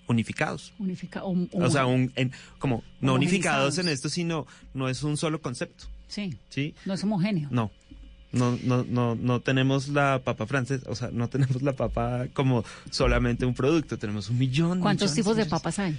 [0.06, 0.72] unificados.
[0.78, 5.42] Unifica, o, sea, un, en- como no unificados en esto, sino no es un solo
[5.42, 6.74] concepto, Sí, ¿sí?
[6.86, 7.48] no es homogéneo.
[7.50, 7.70] No.
[8.32, 12.64] No, no, no, no tenemos la papa francesa, o sea, no tenemos la papa como
[12.90, 14.80] solamente un producto, tenemos un millón.
[14.80, 15.98] ¿Cuántos millones, tipos de papas hay?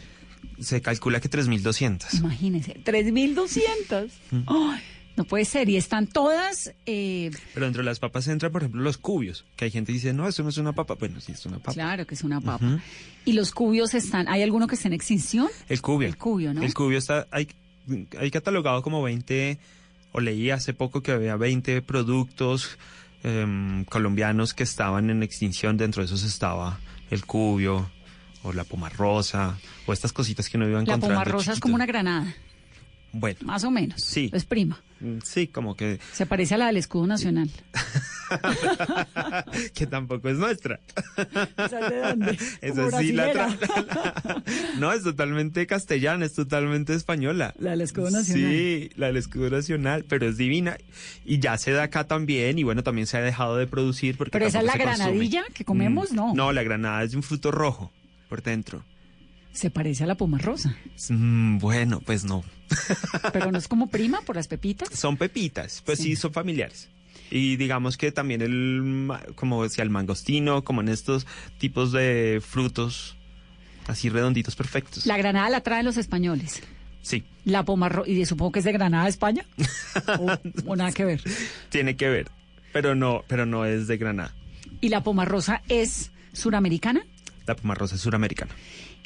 [0.59, 2.19] Se calcula que 3.200.
[2.19, 4.09] Imagínense, 3.200.
[4.47, 4.81] Ay,
[5.19, 5.69] no puede ser.
[5.69, 6.73] Y están todas...
[6.87, 9.97] eh, Pero dentro de las papas entran, por ejemplo, los cubios, que hay gente que
[9.97, 10.95] dice, no, eso no es una papa.
[10.95, 11.73] Bueno, sí, es una papa.
[11.73, 12.81] Claro que es una papa.
[13.25, 14.27] Y los cubios están...
[14.29, 15.47] ¿Hay alguno que esté en extinción?
[15.67, 16.07] El cubio.
[16.07, 16.63] El cubio, ¿no?
[16.63, 17.47] El cubio está, hay,
[18.17, 19.59] hay catalogado como 20,
[20.13, 22.77] o leí hace poco que había 20 productos
[23.23, 25.77] em, colombianos que estaban en extinción.
[25.77, 26.79] Dentro de esos estaba
[27.11, 27.91] el cubio,
[28.43, 31.15] o la pomarrosa, o estas cositas que no iban La encontrando.
[31.15, 32.33] pomarrosa es como una granada,
[33.11, 34.01] Bueno, más o menos.
[34.01, 34.29] Sí.
[34.33, 34.79] Es prima.
[34.99, 37.49] mm, sí, como que, Se parece a la del escudo nacional.
[39.73, 40.79] que tampoco es nuestra.
[41.57, 42.37] ¿Esa es de dónde?
[42.61, 44.43] Esa Como sí, la, tra-
[44.77, 47.53] No, es totalmente castellana, es totalmente española.
[47.59, 48.51] La del escudo nacional.
[48.51, 50.77] Sí, la del escudo nacional, pero es divina.
[51.25, 54.31] Y ya se da acá también, y bueno, también se ha dejado de producir porque
[54.31, 54.95] Pero esa es la consume.
[54.95, 56.33] granadilla que comemos, Mm, no.
[56.35, 57.91] No, la granada es de un fruto rojo
[58.29, 58.83] por dentro.
[59.51, 60.75] Se parece a la pomarrosa.
[61.09, 62.43] Mm, bueno, pues no.
[63.33, 64.89] Pero no es como prima por las pepitas.
[64.89, 66.15] Son pepitas, pues sí, Sí.
[66.15, 66.89] son familiares.
[67.31, 71.27] Y digamos que también el, como decía, el mangostino, como en estos
[71.59, 73.15] tipos de frutos
[73.87, 75.05] así redonditos perfectos.
[75.05, 76.61] La granada la traen los españoles.
[77.01, 79.45] Sí, La pomarrosa, y supongo que es de Granada, España.
[80.19, 81.21] o, o nada que ver.
[81.69, 82.27] tiene que ver,
[82.73, 84.35] pero no, pero no es de Granada.
[84.81, 87.01] Y la pomarrosa es suramericana.
[87.47, 88.51] La pomarrosa es suramericana.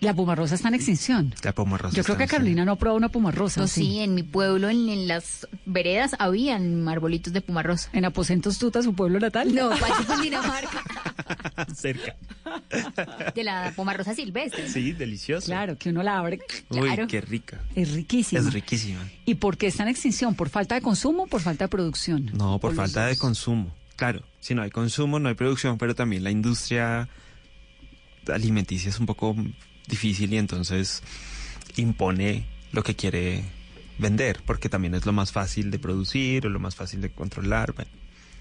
[0.03, 1.33] La pomarrosa está en extinción.
[1.43, 1.95] La pomarrosa.
[1.95, 3.61] Yo creo que Carolina no ha probado una pomarrosa.
[3.61, 7.89] No, ¿o sí, en mi pueblo, en, en las veredas, habían arbolitos de pumarrosa.
[7.93, 9.55] En Aposentos Tuta, su pueblo natal.
[9.55, 10.83] No, Pacho, Cundinamarca.
[11.73, 12.15] Cerca.
[13.33, 14.67] De la pomarrosa silvestre.
[14.69, 15.45] Sí, delicioso.
[15.45, 16.39] Claro, que uno la abre.
[16.69, 17.07] Uy, claro.
[17.07, 17.61] qué rica.
[17.73, 18.41] Es riquísima.
[18.41, 18.99] Es riquísima.
[19.25, 20.35] ¿Y por qué está en extinción?
[20.35, 22.29] ¿Por falta de consumo o por falta de producción?
[22.33, 23.73] No, por los falta de consumo.
[23.95, 27.07] Claro, si no hay consumo, no hay producción, pero también la industria
[28.27, 29.35] alimenticia es un poco
[29.87, 31.01] difícil y entonces
[31.75, 33.43] impone lo que quiere
[33.97, 37.73] vender, porque también es lo más fácil de producir o lo más fácil de controlar,
[37.73, 37.91] bueno,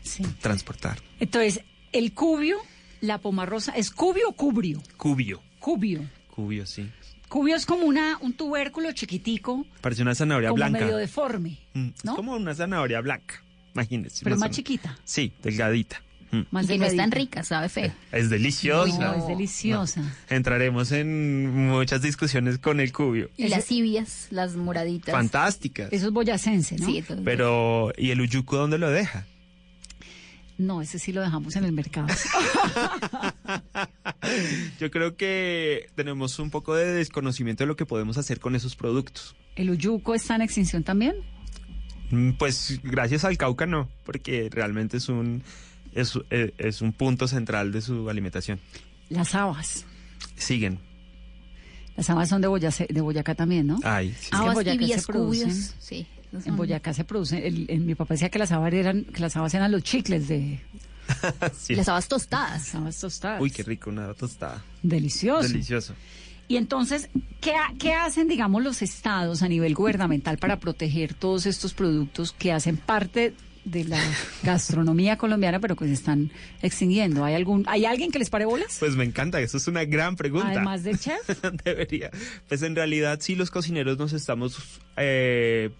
[0.02, 0.24] Sí.
[0.40, 0.98] transportar.
[1.20, 1.60] Entonces,
[1.92, 2.56] el cubio,
[3.00, 4.82] la pomarrosa, ¿es cubio o cubrio?
[4.96, 5.42] Cubio.
[5.60, 6.08] Cubio.
[6.34, 6.88] Cubio, sí.
[7.28, 10.80] Cubio es como una, un tubérculo chiquitico, Parece una zanahoria como blanca.
[10.80, 12.12] medio deforme, Mm, ¿no?
[12.12, 13.42] Es como una zanahoria blanca,
[13.74, 14.24] imagínense.
[14.24, 14.98] pero más chiquita.
[15.04, 16.02] Sí, delgadita.
[16.32, 16.40] Mm.
[16.50, 17.92] Más que no es tan rica, sabe feo.
[18.10, 18.98] Es deliciosa.
[18.98, 20.02] No, es deliciosa.
[20.30, 23.28] Entraremos en muchas discusiones con el cubio.
[23.36, 25.12] Y las civias, las moraditas.
[25.14, 25.92] Fantásticas.
[25.92, 26.86] Eso es boyacense, ¿no?
[26.86, 29.26] Sí, entonces- Pero, ¿y el uyuco dónde lo deja?
[30.58, 32.06] No, ese sí lo dejamos en el mercado.
[34.80, 38.76] Yo creo que tenemos un poco de desconocimiento de lo que podemos hacer con esos
[38.76, 39.34] productos.
[39.56, 41.14] ¿El uyuco está en extinción también?
[42.10, 45.42] Mm, Pues gracias al Cauca no, porque realmente es un,
[45.92, 48.58] es, eh, es un punto central de su alimentación.
[49.08, 49.84] Las habas.
[50.36, 50.78] Siguen.
[51.96, 53.78] Las habas son de, Boyace- de Boyacá también, ¿no?
[53.84, 54.28] Ay, sí.
[54.32, 55.48] Habas, Boyacá se tibias, producen.
[55.50, 55.74] cubios.
[55.78, 56.06] Sí.
[56.46, 57.42] En Boyacá se producen.
[57.44, 60.28] el- el- mi papá decía que las habas eran, que las habas eran los chicles
[60.28, 60.60] de
[61.58, 61.74] Sí.
[61.74, 62.66] Las habas tostadas.
[62.66, 63.40] las habas tostadas.
[63.42, 64.62] Uy, qué rico, una tostada.
[64.82, 65.46] Delicioso.
[65.48, 65.94] Delicioso.
[66.48, 67.08] Y entonces,
[67.40, 72.52] ¿qué, ¿qué hacen, digamos, los estados a nivel gubernamental para proteger todos estos productos que
[72.52, 73.98] hacen parte de la
[74.42, 77.24] gastronomía colombiana, pero que se están extinguiendo?
[77.24, 78.76] ¿Hay algún, ¿hay alguien que les pare bolas?
[78.80, 80.48] Pues me encanta, eso es una gran pregunta.
[80.48, 81.20] Además del chef.
[81.64, 82.10] Debería.
[82.48, 84.58] Pues en realidad sí los cocineros nos estamos
[84.96, 85.70] eh,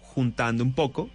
[0.00, 1.10] juntando un poco.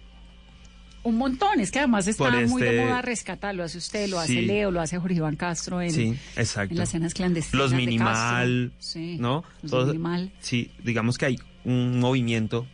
[1.02, 4.18] Un montón, es que además está muy de este- moda rescatar, lo hace usted, lo
[4.18, 4.40] hace.
[4.40, 6.72] Leo, lo hace Jorge Iván Castro en, Sí, exacto.
[6.72, 7.60] en las cenas clandestinas.
[7.60, 8.92] Los de minimal, Castro.
[8.92, 9.44] Sí, ¿no?
[9.60, 10.32] Los Todo- minimal.
[10.40, 12.66] Sí, digamos que hay un movimiento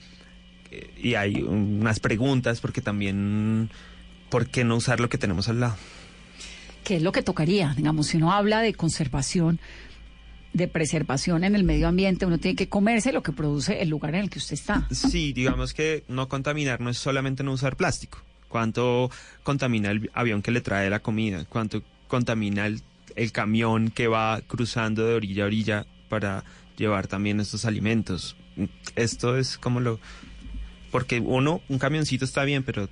[1.03, 3.71] y hay unas preguntas porque también,
[4.29, 5.77] ¿por qué no usar lo que tenemos al lado?
[6.85, 9.61] que es lo que tocaría, digamos, si uno habla de conservación,
[10.53, 14.15] de preservación en el medio ambiente, uno tiene que comerse lo que produce el lugar
[14.15, 14.89] en el que usted está.
[14.91, 18.19] Sí, digamos que no contaminar no es solamente no usar plástico.
[18.49, 19.11] ¿Cuánto
[19.45, 21.45] contamina el avión que le trae la comida?
[21.45, 22.83] ¿Cuánto contamina el,
[23.15, 26.45] el camión que va cruzando de orilla a orilla para
[26.77, 28.37] llevar también estos alimentos?
[28.97, 30.01] Esto es como lo...
[30.91, 32.89] Porque uno, un camioncito está bien, pero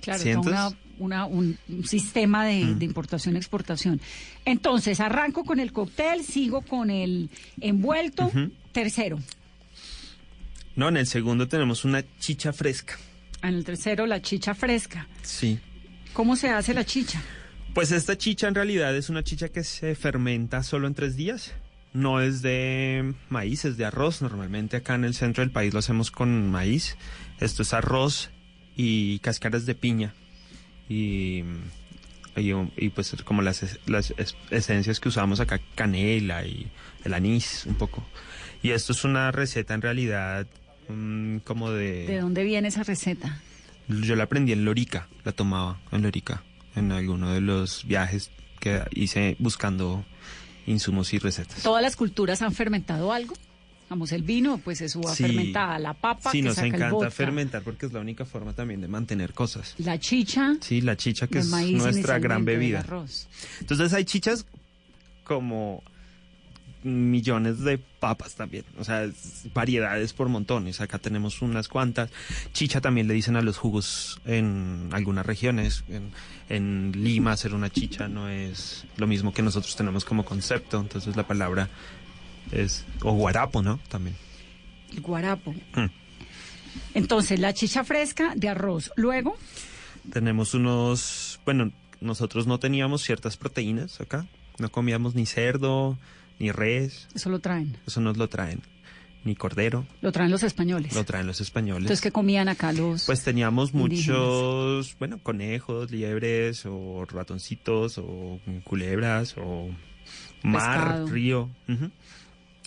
[0.00, 2.78] Claro, una, una- un, un sistema de, Mm.
[2.78, 4.00] de importación-exportación.
[4.44, 8.30] Entonces, arranco con el cóctel, sigo con el envuelto.
[8.72, 9.18] Tercero.
[10.74, 12.98] no, en el segundo tenemos una chicha fresca.
[13.42, 15.06] En el tercero, la chicha fresca.
[15.22, 15.58] Sí.
[16.14, 17.22] ¿Cómo se hace la chicha?
[17.74, 21.52] Pues esta chicha en realidad es una chicha que se fermenta solo en tres días.
[21.92, 24.22] No es de maíz, es de arroz.
[24.22, 26.96] Normalmente acá en el centro del país lo hacemos con maíz.
[27.40, 28.30] Esto es arroz
[28.76, 30.14] y cáscaras de piña.
[30.88, 31.44] Y,
[32.36, 36.66] y, y, pues como las, las es- esencias que usamos acá, canela y
[37.04, 38.06] el anís un poco.
[38.62, 40.46] Y esto es una receta en realidad
[40.88, 42.20] mm, como ¿De de...
[42.20, 43.40] dónde viene esa receta?
[43.88, 46.42] Yo la aprendí en Lorica, la tomaba en Lorica,
[46.76, 50.04] en alguno de los viajes que hice buscando
[50.66, 51.62] insumos y recetas.
[51.62, 53.34] ¿Todas las culturas han fermentado algo?
[53.90, 55.24] Vamos, el vino, pues es uva Sí.
[55.24, 58.24] fermentada, la papa, Sí, que nos saca el encanta vodka, fermentar porque es la única
[58.24, 59.74] forma también de mantener cosas.
[59.78, 62.80] La chicha, Sí, la chicha que es maíz nuestra gran bebida.
[62.80, 63.28] arroz.
[63.60, 64.46] Entonces hay chichas
[65.24, 65.82] como
[66.82, 70.80] millones de papas también, o sea, es- variedades por montones.
[70.80, 72.10] Acá tenemos unas cuantas.
[72.52, 75.84] Chicha también le dicen a los jugos en algunas regiones.
[75.88, 76.10] En,
[76.48, 81.16] en Lima hacer una chicha no es lo mismo que nosotros tenemos como concepto, entonces
[81.16, 81.68] la palabra
[82.50, 83.78] es o guarapo, ¿no?
[83.88, 84.16] También.
[84.92, 85.52] El guarapo.
[85.52, 85.86] Mm.
[86.94, 88.90] Entonces, la chicha fresca de arroz.
[88.96, 89.36] Luego,
[90.12, 94.26] Tenemos unos, bueno, nosotros no teníamos ciertas proteínas acá,
[94.58, 95.96] no comíamos ni cerdo,
[96.38, 97.76] ni res, eso lo traen.
[97.86, 98.60] eso nos lo traen,
[99.24, 100.94] ni cordero, Lo traen los españoles.
[100.94, 101.82] lo traen los españoles.
[101.84, 103.04] Entonces, ¿qué comían acá los...?
[103.06, 104.16] Pues teníamos indígenas?
[104.18, 109.68] muchos, bueno, conejos, liebres, o ratoncitos, o culebras, o
[110.42, 111.06] mar, Pescado.
[111.06, 111.50] río.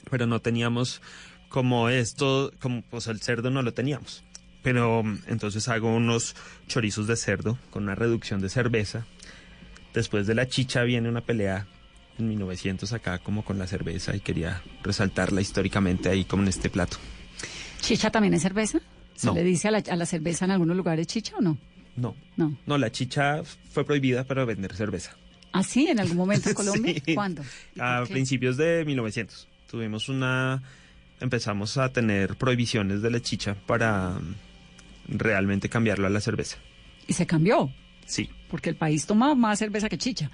[0.09, 1.01] Pero no teníamos
[1.49, 4.23] como esto, como pues el cerdo no lo teníamos.
[4.61, 6.35] Pero mm, entonces hago unos
[6.67, 9.05] chorizos de cerdo con una reducción de cerveza.
[9.93, 11.67] Después de la chicha viene una pelea
[12.17, 16.69] en 1900 acá como con la cerveza y quería resaltarla históricamente ahí como en este
[16.69, 16.97] plato.
[17.81, 18.79] ¿Chicha también es cerveza?
[19.15, 19.33] ¿Se No.
[19.33, 21.57] le dice a la, a la cerveza en algunos lugares chicha o no?
[21.95, 22.57] No, No.
[22.65, 25.15] No, la chicha fue prohibida para vender cerveza.
[25.53, 25.87] ¿Ah, sí?
[25.87, 26.95] ¿En algún momento en Colombia?
[27.05, 27.15] Sí.
[27.15, 27.43] ¿Cuándo?
[27.75, 30.61] ¿Y A principios de 1900 tuvimos una...
[31.21, 34.35] Empezamos a tener prohibiciones de la chicha para mm,
[35.17, 36.57] realmente cambiarlo a la cerveza.
[37.07, 37.71] Y se cambió,
[38.05, 40.29] Sí, porque el país toma más cerveza que chicha.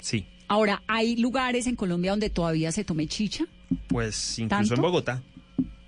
[0.00, 0.26] sí.
[0.48, 3.44] Ahora, ¿hay lugares en Colombia donde todavía se tome chicha?
[3.88, 4.74] Pues incluso ¿Tanto?
[4.74, 5.22] en Bogotá.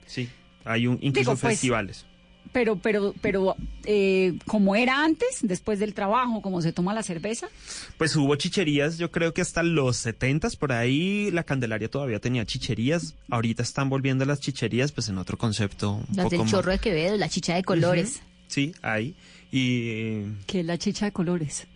[0.07, 0.29] Sí,
[0.65, 2.05] hay un, incluso Digo, pues, festivales.
[2.53, 7.47] Pero, pero, pero, eh, como era antes, después del trabajo, como se toma la cerveza,
[7.97, 12.45] Pues hubo chicherías, yo creo que hasta los 70 por ahí la Candelaria todavía tenía
[12.45, 13.15] chicherías.
[13.31, 15.93] Ahorita están volviendo las chicherías pues en otro concepto.
[15.93, 18.21] Un Las poco del más- chorro de Quevedo, la chicha de colores.
[18.49, 19.15] Sí, hay.
[19.53, 21.69] Y que es la chicha de colores.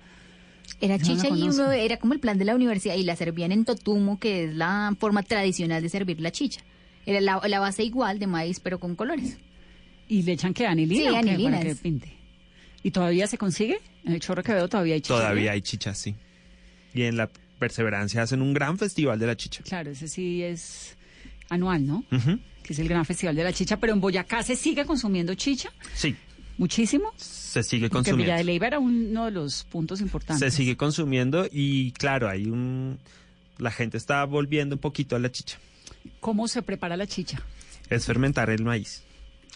[0.80, 3.52] Era no chicha y uno era como el plan de la universidad y la servían
[3.52, 6.60] en totumo, que es la forma tradicional de servir la chicha.
[7.06, 9.38] Era la, la base igual de maíz, pero con colores.
[10.08, 12.08] ¿Y le echan que anilina Sí, anilina para que pinte?
[12.82, 13.78] ¿Y todavía se consigue?
[14.04, 15.14] En el chorro que veo todavía hay chicha.
[15.14, 16.14] todavía hay chichas, sí.
[16.92, 19.62] Y en la Perseverancia hacen un gran festival de la chicha.
[19.64, 20.96] Claro, ese sí es
[21.48, 22.04] anual, ¿no?
[22.12, 22.38] Ujú.
[22.62, 25.70] Que es el gran festival de la chicha, pero en Boyacá se sigue consumiendo chicha,
[25.94, 26.14] Sí,
[26.58, 27.12] muchísimo.
[27.16, 28.44] se sigue Porque Villa de consumiendo.
[28.44, 30.52] Leyva era uno de los puntos importantes.
[30.52, 32.98] Se sigue consumiendo y claro, hay un...
[33.58, 35.58] La gente está volviendo un poquito a la chicha.
[36.20, 37.40] ¿Cómo se prepara la chicha?
[37.90, 39.02] Es fermentar el maíz.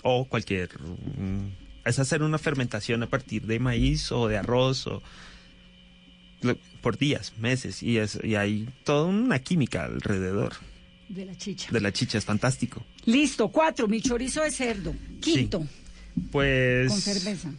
[0.02, 0.70] O cualquier...
[0.80, 1.48] mm,
[1.84, 5.02] Es hacer una fermentación a partir de maíz o de arroz o...
[6.82, 7.82] Por días, meses.
[7.82, 10.52] Y, es, y hay toda una química alrededor
[11.08, 11.68] De la chicha.
[11.72, 12.16] de la chicha.
[12.18, 12.84] Es fantástico.
[13.06, 14.94] Listo, cuatro, mi chorizo de cerdo.
[15.20, 15.66] Quinto,
[16.32, 16.88] Pues...
[16.88, 17.50] con cerveza.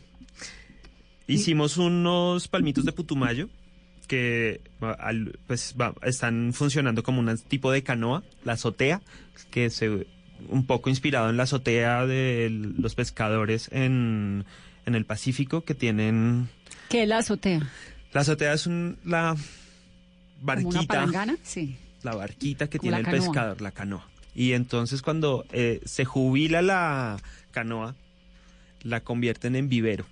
[1.28, 3.50] Hicimos unos palmitos de putumayo
[4.08, 4.62] que
[5.46, 9.02] pues, va- están funcionando como un tipo de canoa, la azotea,
[9.52, 10.08] que se
[10.48, 14.46] un poco inspirado en la azotea de los pescadores en,
[14.88, 16.50] en el Pacífico que tienen
[16.90, 17.70] ¿Qué es la azotea?
[18.14, 21.38] la azotea es un, la ¿Como una barquita palangana?
[21.44, 21.76] Sí.
[22.02, 24.08] la barquita que Como tiene el pescador, la canoa.
[24.34, 27.18] Y entonces cuando eh, se jubila la
[27.52, 27.96] canoa,
[28.84, 30.06] la convierten en vivero.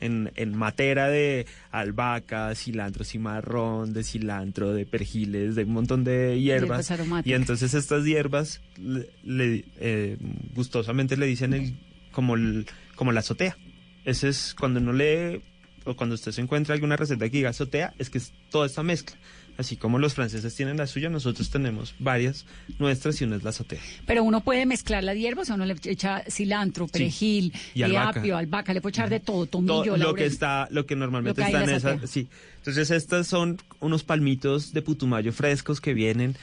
[0.00, 6.40] En, en matera de albahaca, cilantro cimarrón, de cilantro, de perjiles, de un montón de
[6.40, 6.86] hierbas.
[7.30, 10.16] Y entonces estas hierbas le, le- eh,
[10.54, 11.74] gustosamente le dicen el,
[12.10, 13.56] como, el- como la azotea.
[14.04, 15.40] Ese es cuando no lee
[15.84, 18.82] o cuando usted se encuentra alguna receta que diga azotea, es que es toda esta
[18.82, 19.16] mezcla.
[19.58, 22.46] Así como los franceses tienen la suya, nosotros tenemos varias
[22.78, 23.80] nuestras y una es la azotea.
[24.06, 28.20] Pero uno puede mezclar la hierba, o uno le echa cilantro, perejil, Y eh, albahaca.
[28.20, 31.40] apio, albahaca, le puede echar de todo, tomillo, Todo lo que está, lo que normalmente
[31.42, 32.28] Lo que hay está en esa, sí.
[32.56, 36.36] Entonces estas son unos palmitos de putumayo frescos que vienen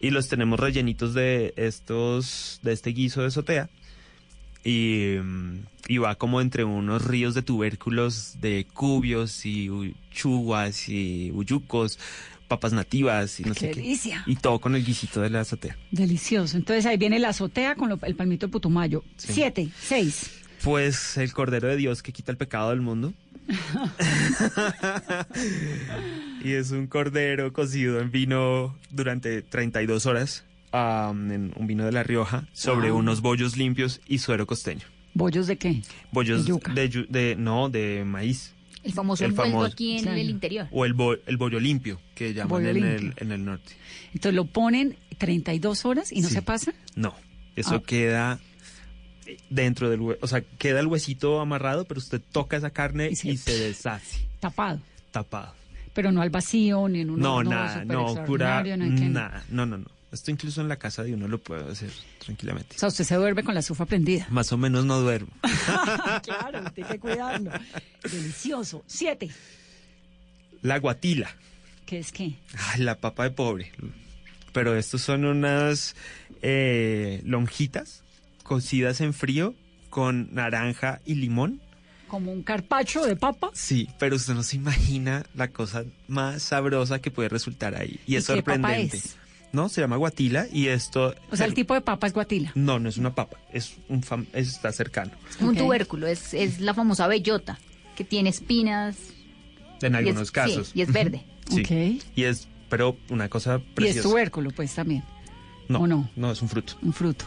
[0.00, 3.70] y los tenemos rellenitos de estos, de este guiso de azotea
[4.64, 11.30] y, mm, y va como entre unos ríos de tubérculos de cubios y chuguas y
[11.34, 11.98] uyucos,
[12.48, 13.80] papas nativas y no ¡Qué sé qué.
[13.80, 14.22] delicia!
[14.26, 15.76] Y todo con el guisito de la azotea.
[15.90, 16.56] Delicioso.
[16.56, 19.04] Entonces ahí viene la azotea con lo- el palmito de putumayo.
[19.16, 19.32] Sí.
[19.34, 20.30] Siete, seis.
[20.62, 23.12] Pues el Cordero de Dios que quita el pecado del mundo.
[26.42, 31.92] y es un cordero cocido en vino durante 32 horas am, en un vino de
[31.92, 32.94] La Rioja sobre Ah.
[32.94, 34.86] unos bollos limpios y suero costeño.
[35.14, 35.82] ¿Bollos de qué?
[36.10, 36.72] Bollos De yuca.
[36.74, 38.52] de, yu- de- no, de maíz.
[38.82, 40.18] El famoso El famoso- aquí en Claro.
[40.18, 40.66] el interior.
[40.72, 43.72] O el, bo- el bollo limpio, que llaman Bollo en el, en el norte.
[44.12, 46.34] Entonces lo ponen 32 horas y no Sí.
[46.34, 46.74] se pasa.
[46.96, 47.14] No,
[47.56, 47.82] eso Ah.
[47.86, 48.40] queda
[49.48, 50.18] dentro del hueso.
[50.22, 54.28] O sea, queda el huesito amarrado, pero usted toca esa carne Y y se- deshace,
[54.40, 54.80] Tapado.
[55.12, 55.54] tapado.
[55.94, 59.44] Pero no al vacío ni en un No, nada, no, pura, nada.
[59.48, 59.86] No, no, no.
[60.14, 61.90] Esto incluso en la casa de uno lo puede hacer
[62.24, 62.76] tranquilamente.
[62.76, 64.26] O sea, usted se duerme con la estufa prendida.
[64.30, 65.28] Más o menos no duermo.
[66.22, 67.50] claro, tiene que cuidarlo.
[68.02, 68.82] Delicioso.
[68.86, 69.30] Siete.
[70.62, 71.28] La guatila.
[71.84, 72.34] ¿Qué es qué?
[72.72, 73.72] Ay, la papa de pobre.
[74.52, 75.94] Pero estos son unas
[76.42, 78.02] eh, lonjitas
[78.42, 79.54] cocidas en frío
[79.90, 81.60] con naranja y limón.
[82.08, 83.50] Como un carpacho de papa.
[83.54, 87.98] Sí, pero usted no se imagina la cosa más sabrosa que puede resultar ahí.
[88.06, 88.96] Y, ¿Y es qué papa sorprendente.
[88.98, 89.16] es?
[89.54, 91.14] No, se llama guatila y esto...
[91.30, 92.50] O sea, el tipo de papa es guatila.
[92.54, 95.12] No, no es una papa, es un fam- está cercano.
[95.30, 97.58] Es como un tubérculo, es, es la famosa bellota,
[97.96, 98.96] que tiene espinas.
[99.80, 100.66] En y algunos es- casos.
[100.68, 101.24] sí, y es verde.
[101.48, 101.60] Sí.
[101.60, 102.02] Ok.
[102.16, 104.08] Y es, pero una cosa Y es preciosa.
[104.08, 105.02] tubérculo, pues también.
[105.68, 106.10] no, ¿o no?
[106.16, 106.74] No, es un fruto.
[106.82, 107.24] Un fruto.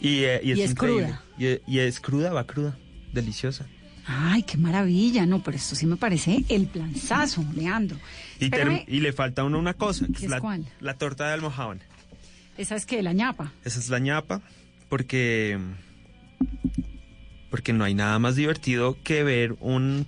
[0.00, 1.22] Y, eh, y es, Y es cruda.
[1.38, 2.76] Y, y es cruda, va cruda.
[3.12, 3.66] Deliciosa.
[4.06, 5.26] Ay, qué maravilla.
[5.26, 7.98] No, pero esto sí me parece el planzazo, Leandro.
[8.38, 10.64] Y, Espérame, term- y le falta a uno una cosa, que ¿Qué es la, cuál?
[10.80, 11.80] la torta de almojábana.
[12.56, 13.52] esa es que la ñapa.
[13.64, 14.42] Esa es la ñapa,
[14.88, 15.58] porque,
[17.50, 20.06] porque no hay nada más divertido que ver un,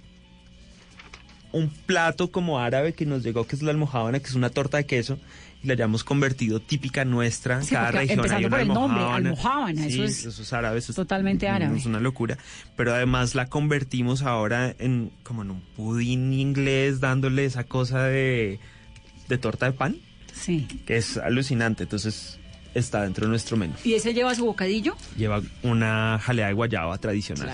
[1.53, 4.77] un plato como árabe que nos llegó, que es la almojábana, que es una torta
[4.77, 5.19] de queso,
[5.65, 7.63] la hayamos convertido típica nuestra.
[7.63, 9.83] Sí, Cada región hay empezando una por el nombre, almojábana.
[9.83, 10.43] Sí, eso es eso
[10.77, 11.77] es es- totalmente árabe.
[11.77, 12.39] Es una locura.
[12.77, 18.61] Pero además la convertimos ahora en como en un pudín inglés, dándole esa cosa de,
[19.29, 19.97] de torta de pan,
[20.33, 20.67] Sí.
[20.87, 21.83] que es alucinante.
[21.83, 22.39] Entonces
[22.75, 23.75] está dentro de nuestro menú.
[23.85, 24.97] ¿Y ese lleva su bocadillo?
[25.17, 27.51] Lleva una jalea de guayaba tradicional.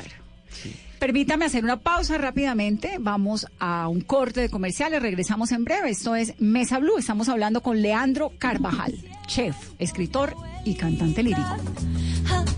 [1.04, 2.96] Permítame hacer una pausa rápidamente.
[2.98, 5.02] Vamos a un corte de comerciales.
[5.02, 5.90] Regresamos en breve.
[5.90, 6.96] Esto es Mesa Blue.
[6.96, 8.94] Estamos hablando con Leandro Carvajal,
[9.26, 11.56] chef, escritor y cantante lírico.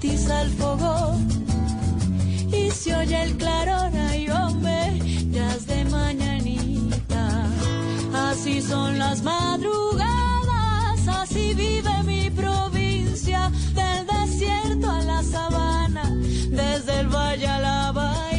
[0.00, 1.26] el fogón
[2.52, 4.96] y se oye el claror, ay hombre,
[5.28, 7.50] ya es mañanita.
[8.14, 16.08] Así son las madrugadas, así vive mi provincia, del desierto a la sabana,
[16.48, 18.35] desde el valle a la bahía,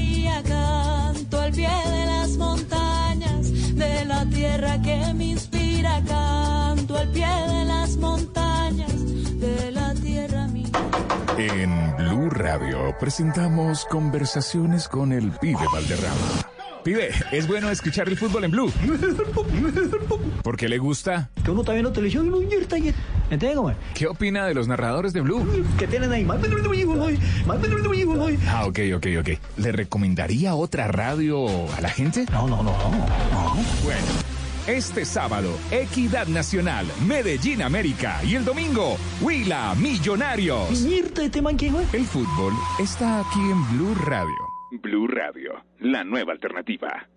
[4.81, 10.67] que me inspira, canto al pie de las montañas, de la tierra mía.
[11.37, 16.47] En Blue Radio presentamos conversaciones con el pibe Valderrama.
[16.83, 18.71] Pibe, es bueno escuchar el fútbol en Blue.
[20.41, 21.29] ¿Por qué le gusta?
[21.43, 22.93] Que uno está viendo televisión y uno invierta y...
[23.29, 23.77] ¿Entiendes cómo es?
[23.93, 25.45] ¿Qué opina de los narradores de Blue?
[25.77, 26.39] Que tienen ahí más...
[28.47, 29.29] Ah, ok, ok, ok.
[29.57, 32.25] ¿Le recomendaría otra radio a la gente?
[32.31, 32.89] No, no, no, no.
[32.89, 33.55] no.
[33.83, 34.05] Bueno,
[34.67, 38.19] este sábado, Equidad Nacional, Medellín, América.
[38.23, 40.69] Y el domingo, Huila, Millonarios.
[40.69, 41.31] Este.
[41.93, 44.35] El fútbol está aquí en Blue Radio.
[44.81, 47.07] Blue Radio, la nueva alternativa.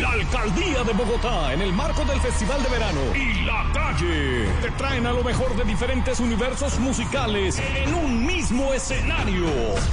[0.00, 4.70] La Alcaldía de Bogotá, en el marco del Festival de Verano y La Calle, te
[4.72, 9.46] traen a lo mejor de diferentes universos musicales en un mismo escenario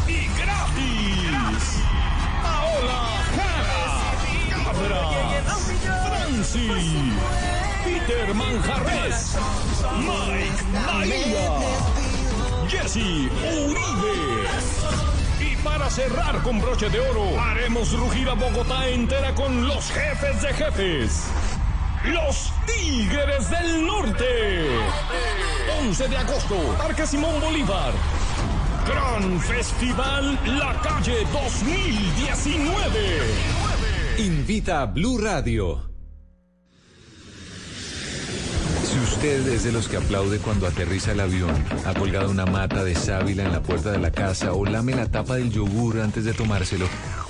[0.08, 1.84] y gratis.
[2.42, 3.27] Paola Cabra,
[5.48, 6.68] Franci,
[7.84, 9.36] Peter Manjarres,
[10.00, 11.60] Mike Bahía,
[12.68, 13.30] Jesse
[13.66, 14.18] Uribe.
[15.40, 20.42] Y para cerrar con broche de oro, haremos rugir a Bogotá entera con los jefes
[20.42, 21.28] de jefes.
[22.04, 24.68] Los Tigres del Norte.
[25.86, 27.94] 11 de agosto, Parque Simón Bolívar.
[28.88, 33.77] Gran Festival La Calle 2019.
[34.18, 35.92] Invita a Blue Radio.
[38.84, 41.54] Si usted es de los que aplaude cuando aterriza el avión,
[41.86, 45.06] ha colgado una mata de sábila en la puerta de la casa o lame la
[45.06, 46.88] tapa del yogur antes de tomárselo,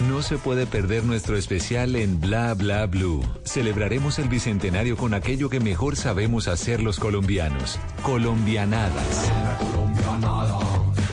[0.07, 3.21] no se puede perder nuestro especial en Bla Bla Blue.
[3.43, 9.29] Celebraremos el bicentenario con aquello que mejor sabemos hacer los colombianos, colombianadas.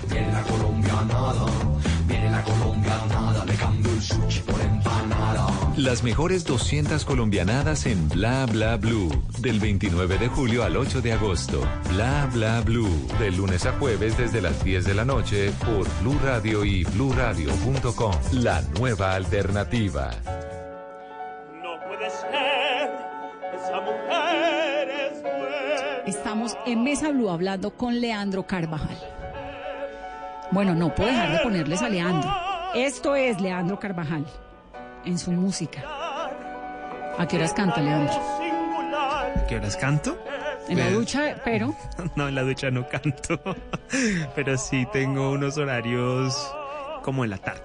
[0.09, 1.46] Viene la colombianada,
[2.07, 5.43] viene la colombianada, le cambio el sushi por empanada.
[5.77, 9.11] Las mejores 200 colombianadas en Bla Bla Blue.
[9.41, 11.66] Del 29 de julio al 8 de agosto.
[11.91, 13.09] Bla Bla Blue.
[13.18, 18.12] De lunes a jueves desde las 10 de la noche por Blue Radio y bluradio.com.
[18.35, 20.12] La nueva alternativa.
[21.61, 22.91] No puede ser,
[23.53, 26.05] esa mujer es buena.
[26.07, 28.97] Estamos en Mesa Blue hablando con Leandro Carvajal.
[30.53, 32.31] Bueno, no puedo dejar de ponerles a Leandro.
[32.77, 34.25] Esto es Leandro Carvajal
[35.07, 35.82] en su música.
[37.18, 38.14] ¿A qué horas canta Leandro?
[38.14, 40.18] ¿A qué horas canto?
[40.68, 41.74] En la Pues- ducha, pero
[42.16, 43.38] No, en la ducha no canto.
[44.34, 46.34] Pero sí tengo unos horarios
[47.02, 47.61] como en la tarde.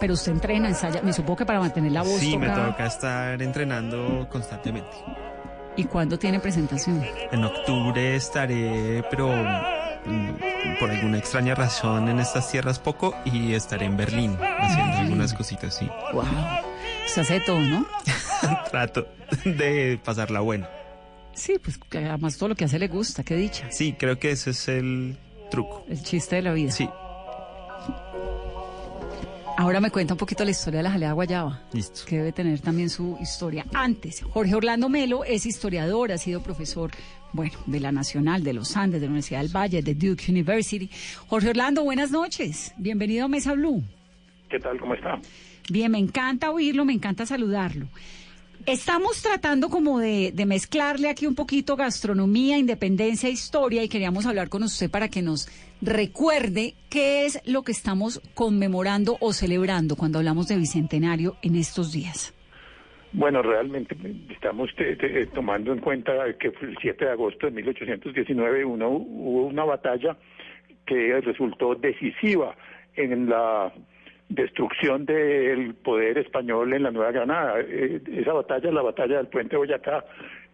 [0.00, 3.40] pero usted entrena, ensaya, me supongo que para mantener la voz Sí, me toca- estar
[3.40, 4.90] entrenando constantemente.
[5.76, 7.04] ¿Y cuándo tiene presentación?
[7.30, 9.28] En octubre estaré, pero
[10.78, 15.74] por alguna extraña razón en estas tierras poco y estaré en Berlín haciendo algunas cositas,
[15.74, 15.88] sí.
[16.12, 16.24] Wow.
[17.06, 17.86] Se hace todo, ¿no?
[18.70, 19.06] Trato
[19.44, 20.68] de pasarla buena.
[21.34, 23.70] Sí, pues además todo lo que hace le gusta, qué dicha.
[23.70, 25.16] Sí, creo que ese es el
[25.50, 25.84] truco.
[25.88, 26.70] El chiste de la vida.
[26.70, 26.88] Sí,
[29.56, 31.60] Ahora me cuenta un poquito la historia de la jalea guayaba.
[31.72, 32.02] listo.
[32.06, 33.64] que debe tener también su historia.
[33.72, 36.90] Antes, Jorge Orlando Melo es historiador, ha sido profesor,
[37.32, 40.90] bueno, de la Nacional, de los Andes, de la Universidad del Valle, de Duke University.
[41.28, 42.74] Jorge Orlando, buenas noches.
[42.78, 43.84] Bienvenido a Mesa Blue.
[44.48, 44.78] ¿Qué tal?
[44.78, 45.20] ¿Cómo está?
[45.70, 47.86] Bien, me encanta oírlo, me encanta saludarlo.
[48.66, 54.48] Estamos tratando como de, de mezclarle aquí un poquito gastronomía, independencia, historia y queríamos hablar
[54.48, 55.48] con usted para que nos
[55.84, 61.92] recuerde qué es lo que estamos conmemorando o celebrando cuando hablamos de Bicentenario en estos
[61.92, 62.32] días.
[63.12, 63.96] Bueno, realmente
[64.30, 68.88] estamos eh, eh, tomando en cuenta que fue el 7 de agosto de 1819 uno-
[68.90, 70.16] hubo una batalla
[70.84, 72.56] que resultó decisiva
[72.96, 73.72] en la
[74.28, 77.60] destrucción del poder español en la Nueva Granada.
[77.60, 80.04] Eh, esa batalla, la batalla del puente Boyacá,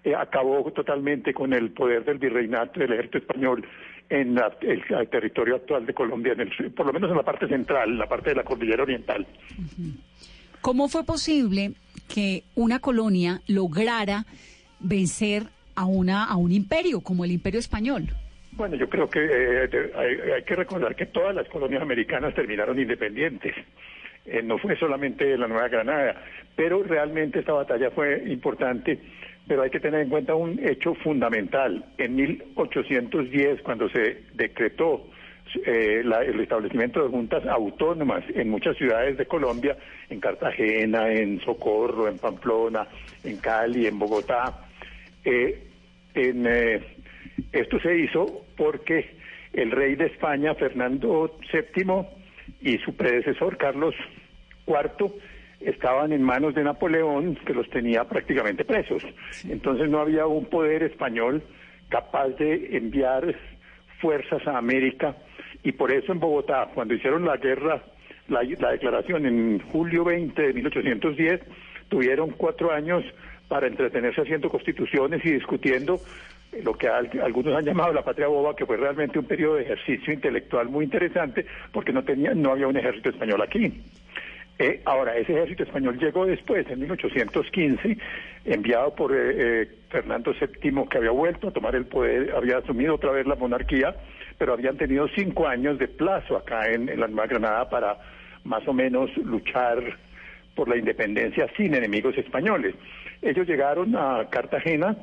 [0.05, 3.65] eh, acabó totalmente con el poder del virreinato del ejército español
[4.09, 7.23] en la- el, el territorio actual de Colombia, en el- por lo menos en la
[7.23, 9.27] parte central, en la parte de la cordillera oriental.
[10.61, 11.73] ¿Cómo fue posible
[12.13, 14.25] que una colonia lograra
[14.81, 15.45] vencer
[15.75, 18.09] a, una, a un imperio como el imperio español?
[18.53, 19.93] Bueno, yo creo que eh,
[20.35, 23.55] hay que recordar que todas las colonias americanas terminaron independientes.
[24.27, 26.23] Eh, no fue solamente la Nueva Granada,
[26.57, 28.99] pero realmente esta batalla fue importante.
[29.51, 31.85] Pero hay que tener en cuenta un hecho fundamental.
[31.99, 35.09] En 1810, cuando se decretó
[35.67, 39.77] eh, el establecimiento de juntas autónomas en muchas ciudades de Colombia,
[40.09, 42.87] en Cartagena, en Socorro, en Pamplona,
[43.25, 44.69] en Cali, en Bogotá,
[45.25, 45.67] eh,
[46.15, 46.81] eh,
[47.51, 49.17] esto se hizo porque
[49.53, 52.07] el rey de España, Fernando VII,
[52.61, 53.97] y su predecesor, Carlos
[54.69, 55.11] IV,
[55.61, 59.03] estaban en manos de Napoleón, que los tenía prácticamente presos.
[59.49, 61.43] Entonces no había un poder español
[61.89, 63.35] capaz de enviar
[64.01, 65.17] fuerzas a América
[65.63, 67.83] y por eso en Bogotá, cuando hicieron la guerra,
[68.29, 71.41] la, la declaración en julio 20 de 1810,
[71.89, 73.05] tuvieron cuatro años
[73.49, 76.01] para entretenerse haciendo constituciones y discutiendo
[76.65, 79.63] lo que al- algunos han llamado la patria boba, que fue realmente un periodo de
[79.65, 83.73] ejercicio intelectual muy interesante, porque no tenía, no había un ejército español aquí.
[84.63, 87.97] Eh, ahora, ese ejército español llegó después, en 1815,
[88.45, 92.97] enviado por eh, eh, Fernando VII, que había vuelto a tomar el poder, había asumido
[92.97, 93.97] otra vez la monarquía,
[94.37, 97.97] pero habían tenido cinco años de plazo acá en, en la Nueva Granada para
[98.45, 99.97] más o menos luchar
[100.55, 102.75] por la independencia sin enemigos españoles.
[103.23, 104.95] Ellos llegaron a Cartagena,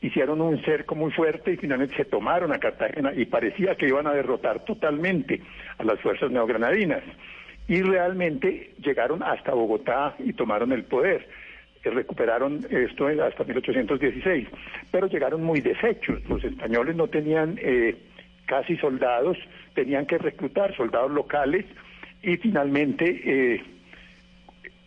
[0.00, 4.08] hicieron un cerco muy fuerte y finalmente se tomaron a Cartagena y parecía que iban
[4.08, 5.40] a derrotar totalmente
[5.78, 7.04] a las fuerzas neogranadinas.
[7.70, 11.28] Y realmente llegaron hasta Bogotá y tomaron el poder.
[11.84, 14.48] Eh, Recuperaron esto hasta 1816,
[14.90, 16.20] pero llegaron muy deshechos.
[16.28, 17.94] Los españoles no tenían eh,
[18.46, 19.38] casi soldados,
[19.72, 21.64] tenían que reclutar soldados locales
[22.24, 23.62] y finalmente eh,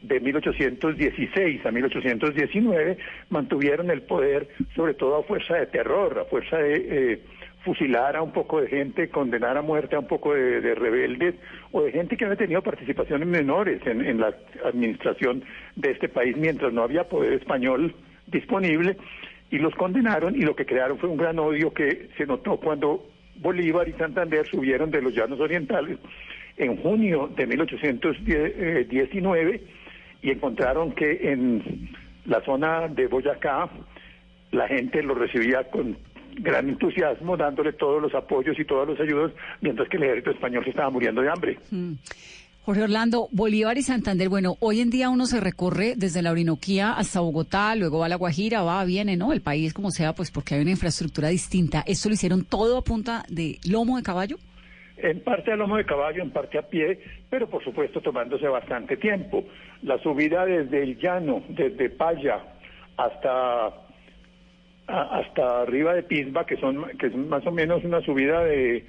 [0.02, 2.98] de 1816 a 1819
[3.30, 7.20] mantuvieron el poder sobre todo a fuerza de terror, a fuerza de eh,
[7.64, 11.36] fusilar a un poco de gente, condenar a muerte a un poco de, de rebeldes
[11.72, 14.34] o de gente que había tenido participaciones menores en, en la
[14.66, 15.44] administración
[15.76, 17.96] de este país mientras no había poder español
[18.28, 18.98] disponible
[19.50, 23.06] y los condenaron y lo que crearon fue un gran odio que se notó cuando
[23.36, 25.98] Bolívar y Santander subieron de los llanos orientales
[26.58, 29.62] en junio de 1819
[30.22, 31.90] y encontraron que en
[32.26, 33.70] la zona de Boyacá
[34.52, 35.98] la gente lo recibía con
[36.40, 39.32] gran entusiasmo, dándole todos los apoyos y todos los ayudos,
[39.62, 41.60] mientras que el ejército español se estaba muriendo de hambre.
[41.72, 41.94] Mm.
[42.66, 46.94] Jorge Orlando, Bolívar y Santander, bueno, hoy en día uno se recorre desde la Orinoquía
[46.94, 49.34] hasta Bogotá, luego va a La Guajira, va, viene, ¿no?
[49.34, 51.84] El país como sea, pues porque hay una infraestructura distinta.
[51.86, 54.38] ¿Esto lo hicieron todo a punta de lomo de caballo?
[54.96, 58.96] En parte a lomo de caballo, en parte a pie, pero por supuesto tomándose bastante
[58.96, 59.44] tiempo.
[59.82, 62.46] La subida desde el llano, desde Paya
[62.96, 63.83] hasta
[64.88, 68.86] hasta arriba de Pisba, que son que es más o menos una subida de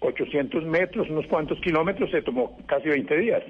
[0.00, 3.42] 800 metros, unos cuantos kilómetros, se tomó casi 20 días.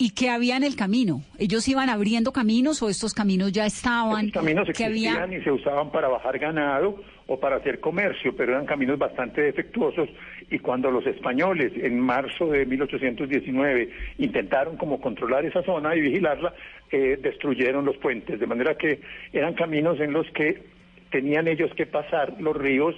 [0.00, 1.22] ¿Y qué había en el camino?
[1.38, 4.26] ¿Ellos iban abriendo caminos o estos caminos ya estaban?
[4.26, 5.10] Los caminos ¿Qué había?
[5.10, 9.42] existían y se usaban para bajar ganado o para hacer comercio, pero eran caminos bastante
[9.42, 10.08] defectuosos
[10.50, 16.54] y cuando los españoles en marzo de 1819 intentaron como controlar esa zona y vigilarla,
[16.90, 19.00] eh, destruyeron los puentes, de manera que
[19.30, 20.62] eran caminos en los que
[21.10, 22.96] tenían ellos que pasar los ríos.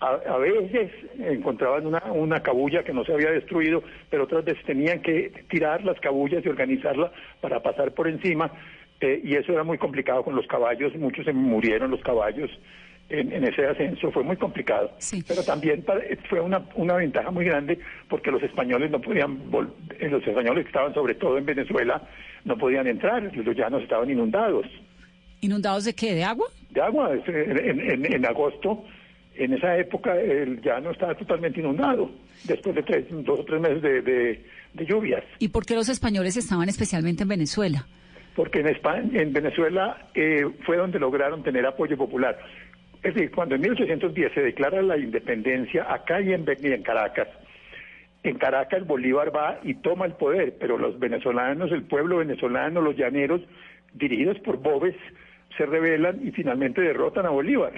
[0.00, 5.00] A, veces encontraban una, una cabulla que no se había destruido, pero otras veces tenían
[5.00, 7.10] que tirar las cabullas y organizarla
[7.40, 8.52] para pasar por encima,
[9.00, 12.50] eh, y eso era muy complicado con los caballos, muchos se murieron los caballos
[13.08, 14.90] en, en ese ascenso, fue muy complicado.
[15.28, 17.78] Pero también para- fue una, una ventaja muy grande
[18.08, 22.02] porque los españoles no podían, vol- eh, los españoles que estaban sobre todo en Venezuela,
[22.44, 24.66] no podían entrar, los llanos estaban inundados
[25.40, 26.14] ¿Inundados de qué?
[26.14, 26.46] ¿De agua?
[26.70, 27.12] de agua.
[27.14, 28.84] Es- En, en- en agosto,
[29.36, 32.10] en esa época, el llano estaba totalmente inundado,
[32.44, 35.22] después de tres, dos o tres meses de, de- de lluvias.
[35.38, 37.86] ¿Y por qué los españoles estaban especialmente en Venezuela?
[38.34, 42.36] Porque en, España, en Venezuela eh, fue donde lograron tener apoyo popular.
[43.04, 47.28] Es decir, cuando en 1810 se declara la independencia acá y en, y en Caracas,
[48.22, 52.96] en Caracas Bolívar va y toma el poder, pero los venezolanos, el pueblo venezolano, los
[52.96, 53.42] llaneros,
[53.92, 54.96] dirigidos por Bobes,
[55.56, 57.74] se rebelan y finalmente derrotan a Bolívar.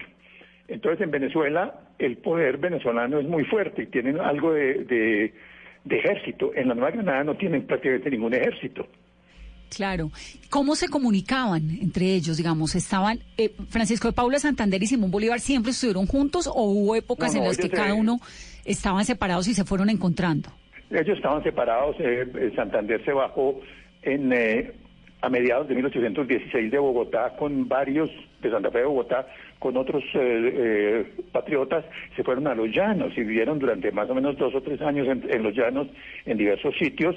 [0.68, 5.32] Entonces en Venezuela el poder venezolano es muy fuerte y tienen algo de, de-
[5.84, 6.52] de ejército.
[6.54, 8.86] En la Nueva Granada no tienen prácticamente ningún ejército.
[9.68, 10.10] Claro.
[10.50, 12.36] ¿Cómo se comunicaban entre ellos?
[12.36, 16.94] Digamos, estaban eh, Francisco de Paula Santander y Simón Bolívar siempre estuvieron juntos o hubo
[16.96, 18.20] épocas No, no, en las que cada uno
[18.64, 20.50] estaban separados y se fueron encontrando?
[20.90, 21.96] Ellos estaban separados.
[21.98, 23.60] eh, eh, Santander se bajó
[24.02, 24.72] en, eh,
[25.20, 28.08] a mediados de 1816 de Bogotá con varios,
[28.40, 29.26] de Santa Fe de Bogotá,
[29.58, 30.18] con otros eh,
[30.54, 31.84] eh, patriotas.
[32.14, 35.08] Se fueron a los llanos y vivieron durante más o menos dos o tres años
[35.08, 35.88] en, en los llanos,
[36.24, 37.16] en diversos sitios.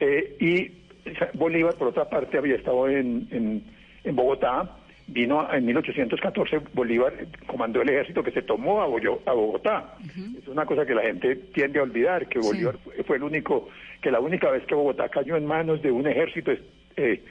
[0.00, 0.85] eh, y
[1.34, 3.62] Bolívar, por otra parte, había estado en, en,
[4.04, 4.76] en Bogotá.
[5.08, 7.12] Vino en 1814, Bolívar
[7.46, 9.94] comandó el ejército que se tomó a, Boyo- a Bogotá.
[10.36, 13.68] Es una cosa que la gente tiende a olvidar, que Bolívar fue- fue el único,
[14.02, 16.50] que la única vez que Bogotá cayó en manos de un ejército
[16.96, 17.22] eh,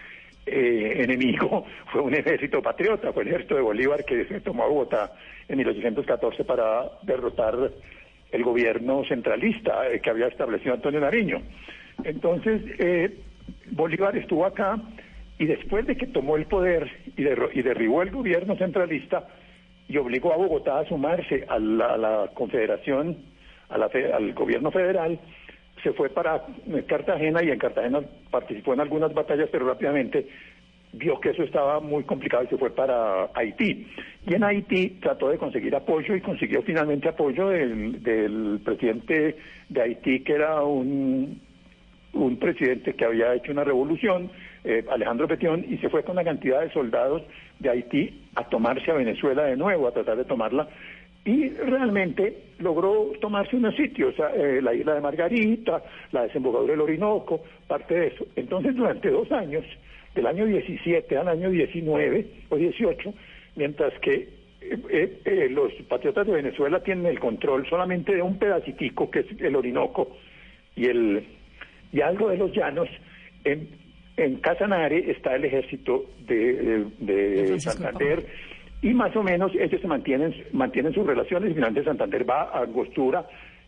[0.46, 4.68] eh, enemigo fue un ejército patriota, fue el ejército de Bolívar que se tomó a
[4.68, 5.12] Bogotá
[5.50, 7.56] en 1814 para derrotar
[8.32, 11.42] el gobierno centralista eh, que había establecido Antonio Nariño.
[12.06, 13.12] Entonces, eh,
[13.72, 14.78] Bolívar estuvo acá
[15.38, 19.28] y después de que tomó el poder y, y derribó el gobierno centralista
[19.88, 23.18] y obligó a Bogotá a sumarse a la, confederación,
[23.70, 25.20] a la fe- al gobierno federal,
[25.84, 28.02] se fue para eh, Cartagena y en Cartagena
[28.32, 30.26] participó en algunas batallas, pero rápidamente
[30.94, 33.86] vio que eso estaba muy complicado y se fue para Haití.
[34.26, 39.36] Y en Haití trató de conseguir apoyo y consiguió finalmente apoyo del presidente
[39.70, 41.42] de Haití, que era un,
[42.16, 44.32] un presidente que había hecho una revolución,
[44.64, 47.22] eh, Alejandro Petión, y se fue con una cantidad de soldados
[47.60, 50.68] de Haití a tomarse a Venezuela de nuevo, a tratar de tomarla.
[51.26, 57.44] Y realmente logró tomarse unos sitios, eh, la isla de Margarita, la desembocadura del Orinoco,
[57.68, 58.26] parte de eso.
[58.36, 59.66] Entonces, durante dos años,
[60.14, 63.14] del año 17 al año 19 o 18,
[63.56, 64.30] mientras que
[64.62, 69.26] eh, eh, los patriotas de Venezuela tienen el control solamente de un pedacitico, que es
[69.40, 70.16] el Orinoco,
[70.76, 71.24] y el
[71.96, 72.90] y algo de los llanos,
[73.46, 73.68] en,
[74.18, 78.26] en Casanare está el ejército de, de- de Santander
[78.82, 81.52] y más o menos ellos se mantienen, mantienen sus relaciones.
[81.52, 83.26] Y finalmente Santander va a Angostura,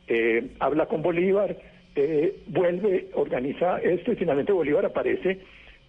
[0.07, 1.55] eh, habla con Bolívar,
[1.95, 5.39] eh, vuelve, organiza esto y finalmente Bolívar aparece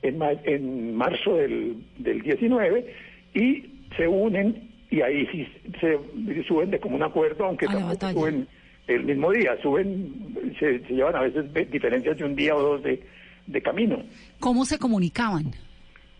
[0.03, 2.87] en, ma- en marzo del, del 19
[3.35, 3.65] y
[3.97, 5.47] se unen y ahí sí
[5.81, 5.99] se
[6.45, 8.47] suben de común acuerdo, aunque tampoco suben
[8.89, 12.61] el mismo día, suben, se, se llevan a veces ve- diferencias de un día o
[12.61, 13.01] dos de,
[13.47, 14.03] de camino.
[14.41, 15.53] ¿Cómo se comunicaban?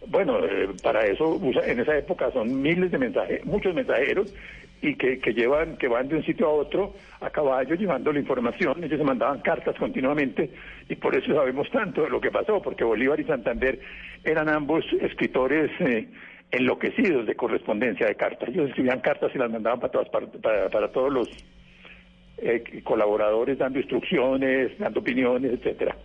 [0.07, 4.33] Bueno, eh, para eso en esa época son miles de mensajeros, muchos mensajeros
[4.81, 8.21] y que, que llevan, que van de un sitio a otro a caballo llevando la
[8.21, 8.83] información.
[8.85, 10.51] Ellos se mandaban cartas continuamente
[10.89, 13.81] y por eso sabemos tanto de lo que pasó, porque Bolívar y Santander
[14.23, 16.07] eran ambos escritores eh,
[16.53, 18.49] enloquecidos de correspondencia de cartas.
[18.51, 21.29] Ellos escribían cartas y las mandaban para todas partes, para, para todos los
[22.41, 25.97] eh, colaboradores dando instrucciones, dando opiniones, etcétera.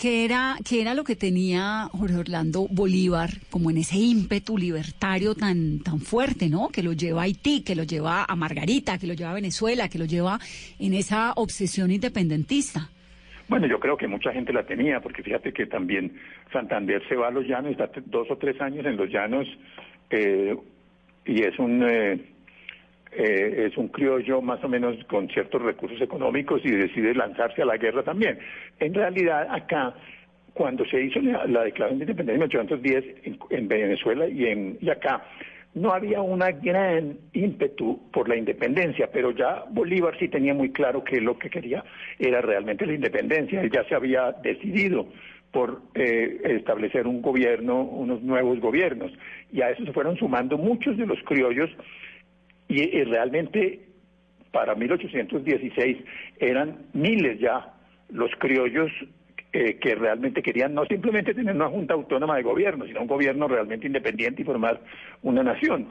[0.00, 5.34] ¿Qué era, ¿Qué era lo que tenía Jorge Orlando Bolívar como en ese ímpetu libertario
[5.34, 6.70] tan, tan fuerte, ¿no?
[6.70, 9.90] Que lo lleva a Haití, que lo lleva a Margarita, que lo lleva a Venezuela,
[9.90, 10.38] que lo lleva
[10.78, 12.88] en esa obsesión independentista.
[13.46, 16.12] Bueno, yo creo que mucha gente la tenía, porque fíjate que también
[16.50, 19.46] Santander se va a los llanos, está dos o tres años en los llanos,
[20.08, 20.56] eh,
[21.26, 22.18] y es un eh,
[23.12, 27.66] eh, es un criollo más o menos con ciertos recursos económicos y decide lanzarse a
[27.66, 28.38] la guerra también.
[28.78, 29.94] En realidad acá
[30.54, 34.78] cuando se hizo la, la declaración de independencia en 1810 en, en Venezuela y en
[34.80, 35.22] y acá
[35.74, 41.04] no había una gran ímpetu por la independencia, pero ya Bolívar sí tenía muy claro
[41.04, 41.84] que lo que quería
[42.18, 43.60] era realmente la independencia.
[43.60, 45.06] Él ya se había decidido
[45.52, 49.12] por eh, establecer un gobierno, unos nuevos gobiernos.
[49.52, 51.70] Y a eso se fueron sumando muchos de los criollos
[52.70, 53.80] y, y realmente
[54.52, 55.98] para 1816
[56.38, 57.74] eran miles ya
[58.12, 58.90] los criollos
[59.52, 63.48] eh, que realmente querían no simplemente tener una junta autónoma de gobierno, sino un gobierno
[63.48, 64.80] realmente independiente y formar
[65.22, 65.88] una nación.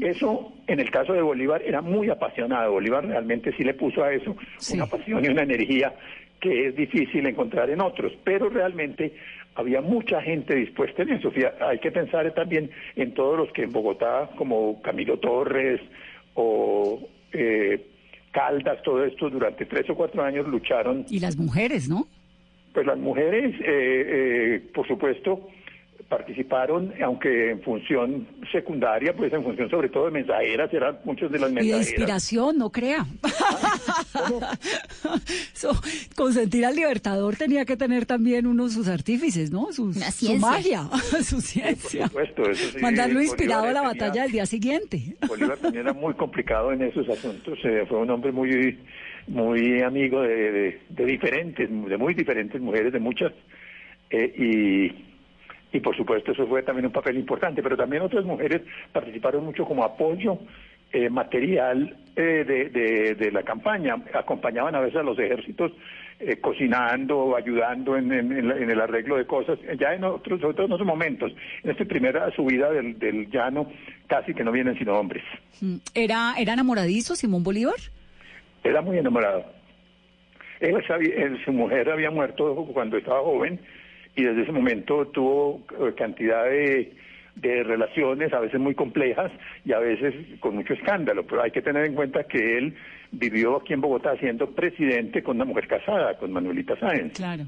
[0.00, 2.72] Eso, en el caso de Bolívar, era muy apasionado.
[2.72, 4.34] Bolívar realmente sí le puso a eso
[4.72, 5.92] una pasión y una energía
[6.40, 9.12] que es difícil encontrar en otros, pero realmente
[9.56, 11.30] había mucha gente dispuesta en eso.
[11.60, 15.82] Hay que pensar también en todos los que en Bogotá, como Camilo Torres
[16.34, 17.86] o eh,
[18.32, 22.06] Caldas, todo esto durante tres o cuatro años lucharon Y las mujeres, ¿no?
[22.72, 25.48] pues las mujeres, eh, eh, por supuesto,
[26.16, 31.38] participaron, aunque en función secundaria, pues en función sobre todo de mensajeras, eran muchos de
[31.38, 31.88] las Y de mensajeras.
[31.88, 33.06] inspiración, no crea.
[35.54, 35.70] So,
[36.16, 39.72] consentir al libertador tenía que tener también uno de sus artífices, ¿no?
[39.72, 40.88] Sus- su magia,
[41.24, 42.08] su ciencia.
[42.12, 45.16] Por supuesto, eso sí, Mandarlo inspirado a la tenía- batalla del día siguiente.
[45.26, 47.58] Bolívar también era muy complicado en esos asuntos.
[47.64, 48.78] eh, fue un hombre muy
[49.28, 53.32] muy amigo de, de- de diferentes, de muy diferentes mujeres, de muchas.
[54.10, 55.11] eh, y,
[55.72, 57.62] y por supuesto eso fue también un papel importante.
[57.62, 58.62] Pero también otras mujeres
[58.92, 60.38] participaron mucho como apoyo
[60.92, 63.96] eh, material eh, de, de- de la campaña.
[64.14, 65.72] Acompañaban a veces a los ejércitos
[66.20, 69.58] eh, cocinando, ayudando en, en- en la- en el arreglo de cosas.
[69.80, 70.40] Ya en otros,
[70.84, 71.32] momentos.
[71.64, 73.72] En esta primera subida del, del llano
[74.06, 75.24] casi que no vienen sino hombres.
[75.62, 77.76] Mm, ¿Era, ¿Era enamoradizo Simón Bolívar?
[78.62, 79.46] Era muy enamorado.
[80.60, 83.58] Él sabía- él- su mujer había muerto cuando estaba joven
[84.14, 86.92] y desde ese momento tuvo eh, cantidad de,
[87.64, 89.32] relaciones, a veces muy complejas
[89.64, 91.26] y a veces con mucho escándalo.
[91.26, 92.74] Pero hay que tener en cuenta que él
[93.10, 97.14] vivió aquí en Bogotá siendo presidente con una mujer casada, con Manuelita Sáenz.
[97.14, 97.44] Claro.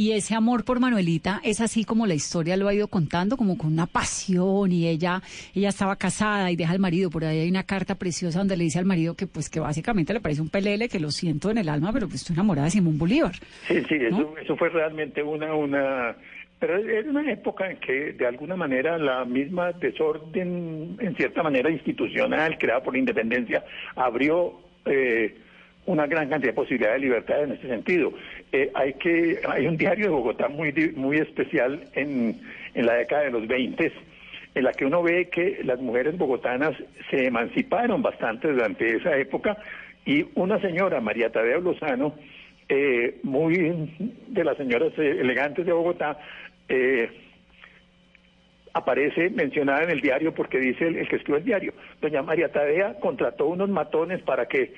[0.00, 3.58] Y ese amor por Manuelita es así como la historia lo ha ido contando, como
[3.58, 5.20] con una pasión y ella
[5.54, 7.10] ella estaba casada y deja al marido.
[7.10, 10.14] Por ahí hay una carta preciosa donde le dice al marido que pues que básicamente
[10.14, 12.70] le parece un pelele, que lo siento en el alma, pero pues estoy enamorada de
[12.70, 13.32] Simón Bolívar.
[13.68, 16.16] Sí, sí, eso, eso fue realmente una, una,
[16.58, 21.70] pero era una época en que de alguna manera la misma desorden, en cierta manera
[21.70, 23.62] institucional, creada por la independencia,
[23.96, 25.36] abrió eh,
[25.86, 28.12] una gran cantidad de posibilidades de libertad en este sentido.
[28.52, 32.40] Eh, hay que, hay un diario de Bogotá muy, muy especial en,
[32.74, 33.92] en la década de los 20
[34.54, 36.72] en la que uno ve que las mujeres bogotanas
[37.10, 39.56] se emanciparon bastante durante esa época
[40.04, 42.14] y una señora, María Tadea Lozano,
[42.68, 43.90] eh, muy
[44.28, 46.18] de las señoras eh, elegantes de Bogotá,
[46.68, 47.10] eh,
[48.72, 52.50] aparece mencionada en el diario porque dice el, el que escribe el diario, doña María
[52.50, 54.72] Tadea contrató unos matones para que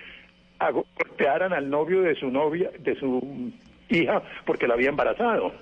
[0.69, 3.53] ago- golpearan al novio de su novia, de su
[3.89, 5.53] hija, porque la había embarazado.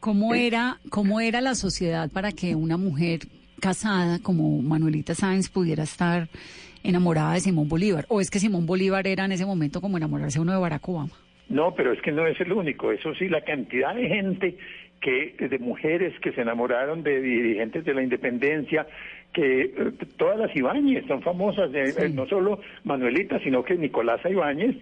[0.00, 3.20] ¿Cómo era, ¿Cómo era la sociedad para que una mujer
[3.60, 6.28] casada como Manuelita Sáenz pudiera estar
[6.82, 8.06] enamorada de Simón Bolívar?
[8.08, 11.10] ¿O es que Simón Bolívar era en ese momento como enamorarse uno de Barack Obama?
[11.50, 12.92] No, pero es que no es el único.
[12.92, 14.56] Eso sí, la cantidad de gente
[15.02, 18.86] que de mujeres que se enamoraron de dirigentes de la independencia,
[19.32, 24.76] que eh, todas las Ibáñez son famosas, eh, no solo Manuelita, sino que Nicolasa Ibáñez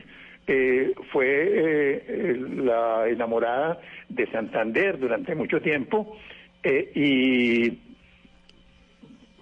[0.47, 6.17] eh, fue eh, la enamorada de Santander durante mucho tiempo
[6.65, 7.79] y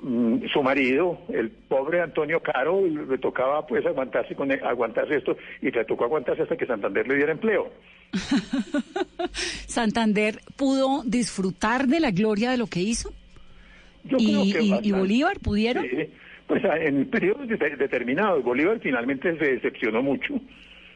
[0.03, 5.71] mm, su marido, el pobre Antonio Caro, le tocaba pues aguantarse con aguantarse esto y
[5.71, 7.71] le tocó aguantarse hasta que Santander le diera empleo.
[9.67, 13.13] ¿Santander pudo disfrutar de la gloria de lo que hizo?
[14.09, 14.93] Yo ¿Y, creo que y-.
[14.93, 15.85] Bolívar pudieron?
[16.47, 18.43] Pues ah, en periodos de- determinados.
[18.45, 20.41] Bolívar finalmente se decepcionó mucho.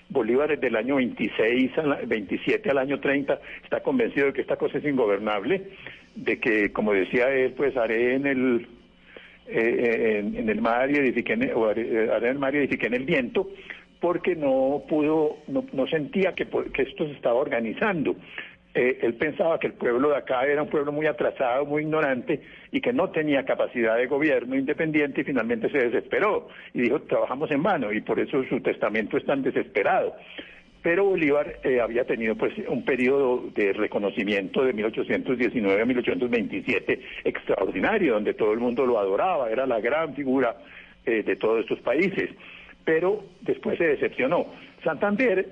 [0.09, 4.57] Bolívar desde el año 26, al, 27 al año 30 está convencido de que esta
[4.57, 5.63] cosa es ingobernable,
[6.17, 8.67] de que, como decía él, pues haré en el
[9.47, 12.39] eh, en, en el mar y edifiqué en el, o haré, eh, haré en el
[12.39, 13.51] mar y edifiqué en el viento,
[14.01, 18.17] porque no pudo, no, no sentía que, que esto se estaba organizando.
[18.73, 22.41] Eh, él pensaba que el pueblo de acá era un pueblo muy atrasado, muy ignorante
[22.71, 27.51] y que no tenía capacidad de gobierno independiente y finalmente se desesperó y dijo trabajamos
[27.51, 30.15] en vano y por eso su testamento es tan desesperado.
[30.83, 38.15] Pero Bolívar eh, había tenido pues un periodo de reconocimiento de 1819 a 1827 extraordinario,
[38.15, 40.57] donde todo el mundo lo adoraba, era la gran figura
[41.05, 42.31] eh, de todos estos países.
[42.85, 44.47] Pero después se decepcionó.
[44.83, 45.49] Santander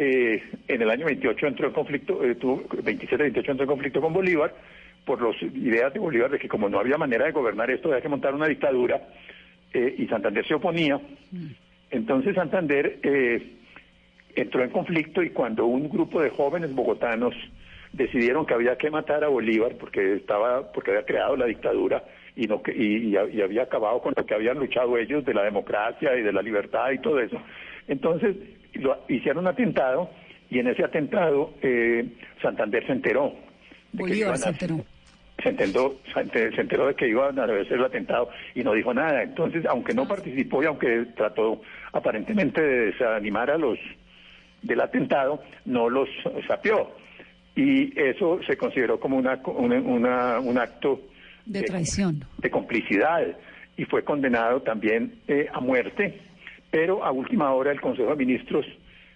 [0.00, 4.12] eh, en el año 28 entró en conflicto, eh, tuvo 27-28 entró en conflicto con
[4.12, 4.54] Bolívar
[5.04, 8.00] por las ideas de Bolívar de que como no había manera de gobernar esto, había
[8.00, 9.02] que montar una dictadura
[9.72, 11.00] eh, y Santander se oponía.
[11.90, 13.42] Entonces Santander eh,
[14.36, 17.34] entró en conflicto y cuando un grupo de jóvenes bogotanos
[17.92, 22.04] decidieron que había que matar a Bolívar porque estaba porque había creado la dictadura
[22.36, 26.14] y no y- y había acabado con lo que habían luchado ellos de la democracia
[26.16, 27.40] y de la libertad y todo eso.
[27.88, 28.36] Entonces
[28.74, 30.10] lo- hicieron un atentado
[30.50, 32.06] y en ese atentado eh,
[32.42, 33.34] Santander se enteró.
[33.92, 34.84] de que Bolívar a- se enteró.
[35.42, 38.72] se enteró, se enter- se enteró de que iban a hacer el atentado y no
[38.74, 39.22] dijo nada.
[39.22, 41.60] Entonces, aunque no participó y aunque trató
[41.92, 43.78] aparentemente de desanimar a los
[44.62, 46.08] del atentado, no los
[46.46, 46.90] sapió.
[47.54, 51.00] Y eso se consideró como una, una- una- un acto
[51.46, 52.24] De traición.
[52.38, 53.26] de complicidad
[53.76, 56.20] y fue condenado también eh, a muerte,
[56.70, 58.66] pero a última hora el Consejo de Ministros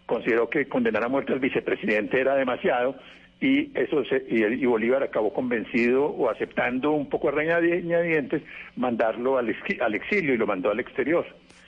[0.07, 2.97] consideró que condenar a muerte al vicepresidente era demasiado
[3.41, 8.43] y eso se- y, y Bolívar acabó convencido o aceptando un poco a reñadientes
[8.77, 11.27] mandarlo al, al exilio y lo mandó al exterior.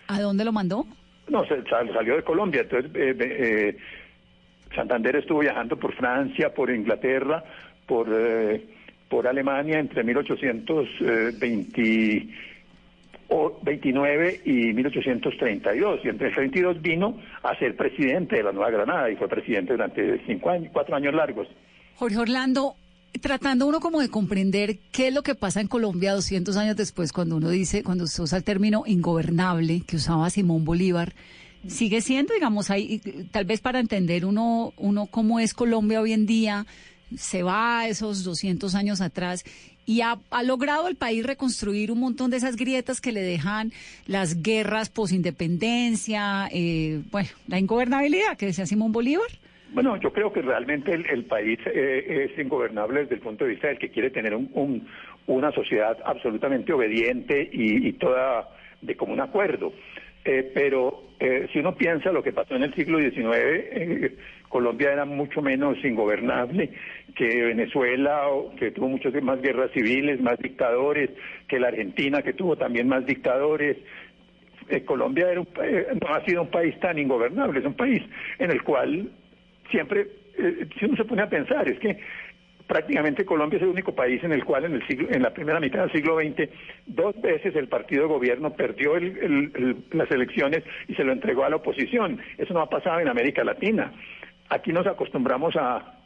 [0.08, 0.86] ¿A dónde lo mandó?
[1.28, 3.76] No, se, sal- salió de Colombia, entonces eh, eh,
[4.74, 7.42] Santander estuvo viajando por Francia, por Inglaterra,
[7.86, 8.62] por, eh,
[9.08, 10.02] por Alemania entre
[13.28, 16.00] 1829 y 1832.
[16.04, 19.72] Y entre el 32 vino a ser presidente de la Nueva Granada y fue presidente
[19.72, 21.48] durante cinco años, cuatro años largos.
[21.96, 22.76] Jorge Orlando,
[23.20, 27.12] tratando uno como de comprender qué es lo que pasa en Colombia 200 años después,
[27.12, 31.14] cuando uno dice, cuando se usa el término ingobernable que usaba Simón Bolívar,
[31.66, 33.00] sigue siendo, digamos, ahí,
[33.30, 36.66] tal vez para entender uno, uno cómo es Colombia hoy en día,
[37.16, 39.44] se va a esos 200 años atrás
[39.86, 43.72] y ha, logrado el país reconstruir un montón de esas grietas que le dejan
[44.06, 49.26] las guerras posindependencia, eh, bueno, la ingobernabilidad que decía Simón Bolívar.
[49.72, 53.50] Bueno, yo creo que realmente el, el país eh, es ingobernable desde el punto de
[53.50, 54.86] vista del que quiere tener un- un-
[55.26, 58.48] una sociedad absolutamente obediente y, y toda
[58.82, 59.72] de común acuerdo.
[60.24, 64.16] Eh, pero eh, si uno piensa lo que pasó en el siglo XIX, eh,
[64.48, 66.70] Colombia era mucho menos ingobernable
[67.14, 68.26] que Venezuela,
[68.58, 71.10] que tuvo muchas más guerras civiles, más dictadores,
[71.48, 73.76] que la Argentina, que tuvo también más dictadores.
[74.68, 78.02] Eh, Colombia era un eh, no ha sido un país tan ingobernable, es un país
[78.38, 79.10] en el cual
[79.70, 80.06] siempre,
[80.38, 81.98] eh, si uno se pone a pensar, es que
[82.66, 85.60] prácticamente Colombia es el único país en el cual en el siglo, en la primera
[85.60, 86.48] mitad del siglo XX
[86.86, 91.44] dos veces el partido de gobierno perdió el- el- las elecciones y se lo entregó
[91.44, 92.18] a la oposición.
[92.38, 93.92] Eso no ha pasado en América Latina.
[94.48, 96.00] Aquí nos acostumbramos a,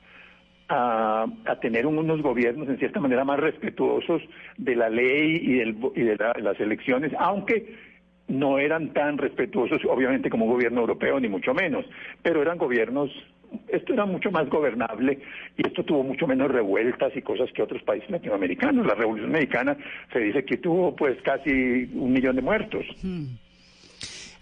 [0.69, 1.27] a,
[1.61, 4.23] tener unos gobiernos en cierta manera más respetuosos
[4.57, 7.75] de la ley y, del, y de la- las elecciones, aunque
[8.29, 11.87] no eran tan respetuosos, obviamente, como un gobierno europeo, ni mucho menos,
[12.23, 13.11] pero eran gobiernos,
[13.69, 15.19] esto era mucho más gobernable
[15.57, 18.87] y esto tuvo mucho menos revueltas y cosas que otros países latinoamericanos.
[18.87, 19.77] La Revolución Mexicana
[20.13, 21.51] se dice que tuvo pues casi
[21.95, 22.85] un millón de muertos.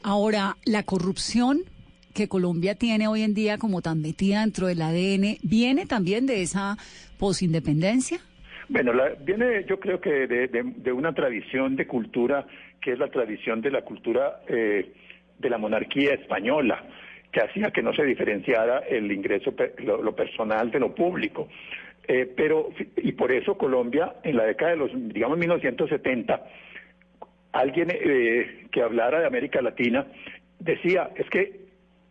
[0.02, 1.60] Ahora, la corrupción
[2.16, 6.40] que Colombia tiene hoy en día como tan metida dentro del ADN, ¿viene también de
[6.42, 6.76] esa
[7.18, 8.18] posindependencia?
[8.68, 12.46] Bueno, la- viene yo creo que de, una tradición de cultura
[12.80, 14.92] que es la tradición de la cultura eh,
[15.38, 16.84] de la monarquía española,
[17.30, 19.52] que hacía que no se diferenciara el ingreso,
[19.84, 21.48] lo, lo personal de lo público.
[22.08, 26.40] Eh, pero, y por eso Colombia, en la década de los, digamos, 1970,
[27.52, 30.06] alguien eh, que hablara de América Latina
[30.58, 31.65] decía, es que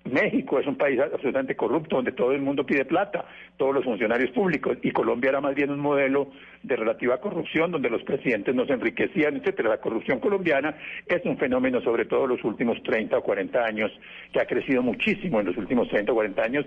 [0.05, 3.25] México es un país absolutamente corrupto donde todo el mundo pide plata,
[3.57, 6.31] todos los funcionarios públicos, y Colombia era más bien un modelo
[6.61, 9.69] de relativa corrupción donde los presidentes no se enriquecían, etcétera.
[9.69, 10.75] La corrupción colombiana
[11.07, 13.91] es un fenómeno, sobre todo los últimos 30 o 40 años,
[14.31, 16.65] que ha crecido muchísimo en los últimos 30 o 40 años.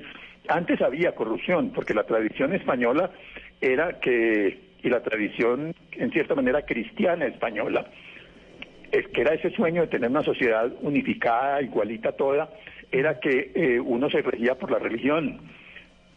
[0.48, 3.10] Antes había corrupción, porque la tradición española
[3.60, 7.86] era que, y la tradición en cierta manera cristiana española,
[8.90, 12.48] es que era ese sueño de tener una sociedad unificada, igualita toda,
[12.90, 15.40] era que eh, uno se regía por la religión.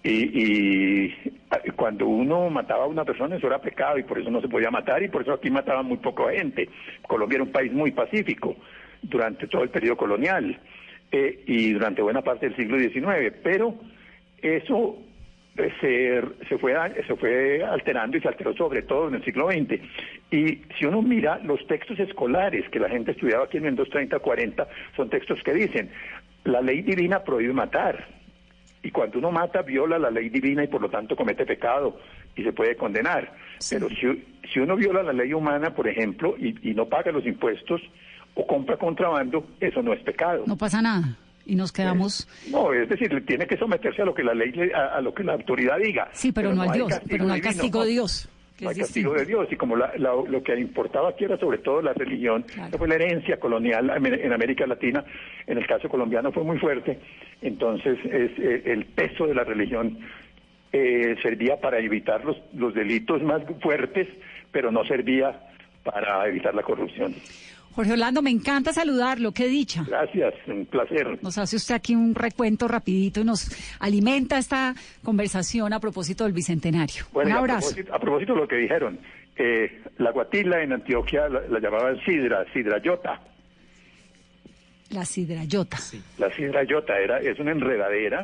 [0.04, 1.16] Y, y,
[1.52, 4.48] ah, cuando uno mataba a una persona eso era pecado y por eso no se
[4.48, 6.70] podía matar y por eso aquí mataban muy poca gente.
[7.08, 8.56] Colombia era un país muy pacífico
[9.04, 10.60] durante todo el periodo colonial
[11.12, 13.76] eh, y durante buena parte del siglo XIX, pero
[14.42, 14.98] eso
[15.58, 16.74] eh, se, se, fue,
[17.06, 19.82] se fue alterando y se alteró sobre todo en el siglo XX.
[20.32, 24.20] Y si uno mira los textos escolares que la gente estudiaba aquí en Windows 30,
[24.20, 25.90] 40, son textos que dicen,
[26.46, 28.08] la ley divina prohíbe matar.
[28.84, 32.00] Y cuando uno mata, viola la ley divina y por lo tanto comete pecado
[32.36, 33.32] y se puede condenar.
[33.70, 37.26] Pero si, si uno viola la ley humana, por ejemplo, y, y no paga los
[37.26, 37.80] impuestos
[38.34, 40.46] o compra contrabando, eso no es pecado.
[40.48, 41.16] No pasa nada.
[41.46, 42.28] Y nos quedamos...
[42.50, 45.14] No, es decir, tiene que someterse a lo que la ley, le- a, a lo
[45.14, 46.08] que la autoridad diga.
[46.14, 48.30] Sí, pero, no al Dios, pero no al castigo de Dios.
[48.70, 49.48] Hay castigo de Dios.
[49.52, 52.46] Y como la- la- lo que importaba aquí era sobre todo la religión,
[52.78, 55.04] fue la herencia colonial en América Latina,
[55.48, 57.00] en el caso colombiano fue muy fuerte,
[57.42, 60.00] entonces es, eh, el peso de la religión
[60.74, 64.08] eh, servía para evitar los, los delitos más fuertes,
[64.52, 65.38] pero no servía
[65.84, 67.14] para evitar la corrupción.
[67.74, 69.86] Jorge Orlando, me encanta saludarlo, qué dicha.
[69.88, 71.20] Gracias, un placer.
[71.24, 73.50] Nos hace usted aquí un recuento rapidito y nos
[73.80, 77.06] alimenta esta conversación a propósito del Bicentenario.
[77.14, 77.68] Bueno, un a abrazo.
[77.70, 79.00] propósito, a propósito de lo que dijeron,
[79.38, 83.22] eh, la guatila en Antioquia la, la llamaban sidra, sidrayota.
[84.90, 85.78] La sidrayota,
[86.18, 88.24] La sidrayota era, es una enredadera.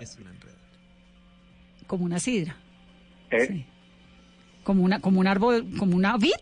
[1.87, 2.57] como una sidra,
[3.31, 3.63] ¿eh?
[4.63, 6.33] como una, como un árbol, como una vid.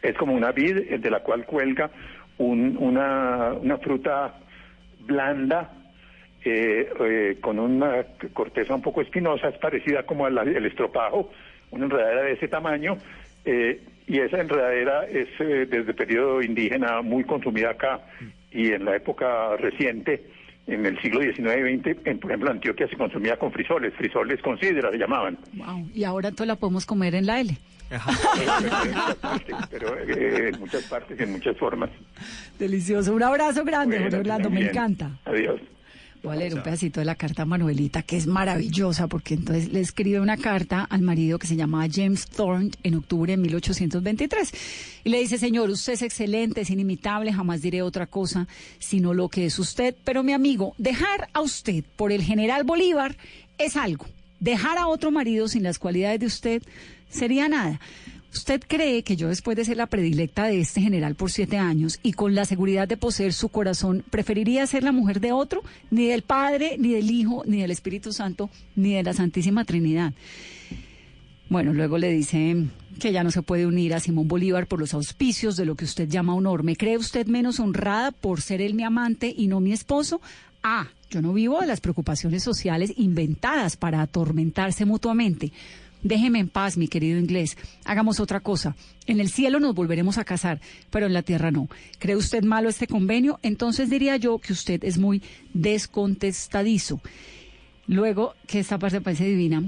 [0.00, 1.90] Es como una vid eh, de la cual cuelga
[2.38, 4.34] un- una, una fruta
[5.00, 5.70] blanda
[6.44, 11.30] eh, eh, con una corteza un poco espinosa, es parecida como al el estropajo,
[11.72, 12.96] una enredadera de ese tamaño.
[13.44, 18.00] eh, y esa enredadera es eh, desde el periodo indígena muy consumida acá
[18.50, 20.22] y en la época reciente,
[20.66, 21.38] en el siglo XIX
[21.70, 25.36] y XX, en, por ejemplo, Antioquia se consumía con frisoles, frisoles con sidra se llamaban.
[25.54, 25.90] Wow.
[25.94, 27.50] Y ahora entonces la podemos comer en la L.
[29.70, 31.90] pero eh, en muchas partes y en muchas formas.
[32.58, 33.14] Delicioso.
[33.14, 35.18] Un abrazo grande, Bueno, Jorge Orlando, me encanta.
[35.24, 35.60] Adiós.
[36.22, 39.72] Voy a leer un pedacito de la carta a Manuelita, que es maravillosa, porque entonces
[39.72, 44.52] le escribe una carta al marido que se llamaba James Thorne en octubre de 1823.
[45.04, 48.48] Y le dice, señor, usted es excelente, es inimitable, jamás diré otra cosa
[48.80, 49.94] sino lo que es usted.
[50.04, 53.16] Pero mi amigo, dejar a usted por el general Bolívar
[53.56, 54.06] es algo.
[54.40, 56.62] Dejar a otro marido sin las cualidades de usted
[57.08, 57.80] sería nada.
[58.32, 61.98] ¿Usted cree que yo después de ser la predilecta de este general por siete años
[62.02, 65.62] y con la seguridad de poseer su corazón, preferiría ser la mujer de otro?
[65.90, 70.12] Ni del Padre, ni del Hijo, ni del Espíritu Santo, ni de la Santísima Trinidad.
[71.48, 72.66] Bueno, luego le dice
[73.00, 75.86] que ya no se puede unir a Simón Bolívar por los auspicios de lo que
[75.86, 76.62] usted llama honor.
[76.62, 80.20] ¿Me cree usted menos honrada por ser él mi amante y no mi esposo?
[80.62, 85.52] Ah, yo no vivo de las preocupaciones sociales inventadas para atormentarse mutuamente.
[86.02, 87.56] Déjeme en paz, mi querido inglés.
[87.84, 88.76] Hagamos otra cosa.
[89.06, 91.68] En el cielo nos volveremos a casar, pero en la tierra no.
[91.98, 93.40] ¿Cree usted malo este convenio?
[93.42, 95.22] Entonces diría yo que usted es muy
[95.54, 97.00] descontestadizo.
[97.86, 99.62] Luego, que esta parte parece divina.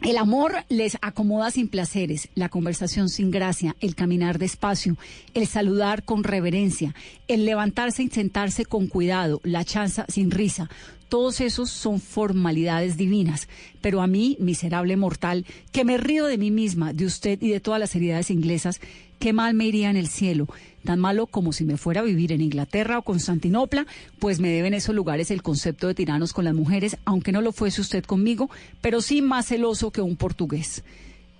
[0.00, 4.96] El amor les acomoda sin placeres, la conversación sin gracia, el caminar despacio,
[5.34, 6.94] el saludar con reverencia,
[7.26, 10.70] el levantarse y sentarse con cuidado, la chanza sin risa.
[11.08, 13.48] Todos esos son formalidades divinas.
[13.80, 17.60] Pero a mí, miserable mortal, que me río de mí misma, de usted y de
[17.60, 18.80] todas las heredades inglesas,
[19.18, 20.46] qué mal me iría en el cielo.
[20.88, 23.86] Tan malo como si me fuera a vivir en Inglaterra o Constantinopla,
[24.18, 27.52] pues me deben esos lugares el concepto de tiranos con las mujeres, aunque no lo
[27.52, 28.48] fuese usted conmigo,
[28.80, 30.84] pero sí más celoso que un portugués.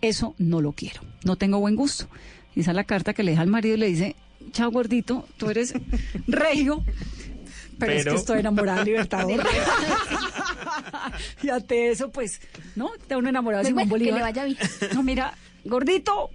[0.03, 1.01] Eso no lo quiero.
[1.25, 2.09] No tengo buen gusto.
[2.55, 4.17] Y esa es la carta que le deja al marido y le dice,
[4.53, 5.73] chao gordito, tú eres
[6.27, 6.85] regio,
[7.79, 9.43] pero, es que Pero- estoy enamorada de Libertador.
[11.43, 12.41] y ante eso, pues,
[12.77, 12.95] ¿no?
[12.97, 14.35] Está uno enamorado de Pues Simón bueno, que Bolívar.
[14.35, 14.95] le vaya bien.
[14.95, 15.35] No, mira,
[15.65, 16.31] gordito,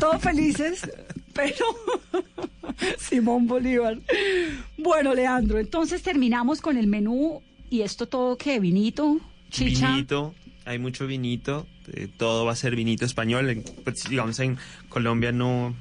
[0.00, 0.88] todos felices,
[1.32, 1.64] pero
[2.98, 3.98] Simón Bolívar.
[4.76, 9.18] Bueno, Leandro, entonces terminamos con el menú y esto todo que vinito,
[9.50, 9.90] chicha.
[9.92, 10.34] Vinito,
[10.64, 13.48] hay mucho vinito, eh, todo va a ser vinito español.
[13.50, 15.74] en- pues, digamos, en Colombia no.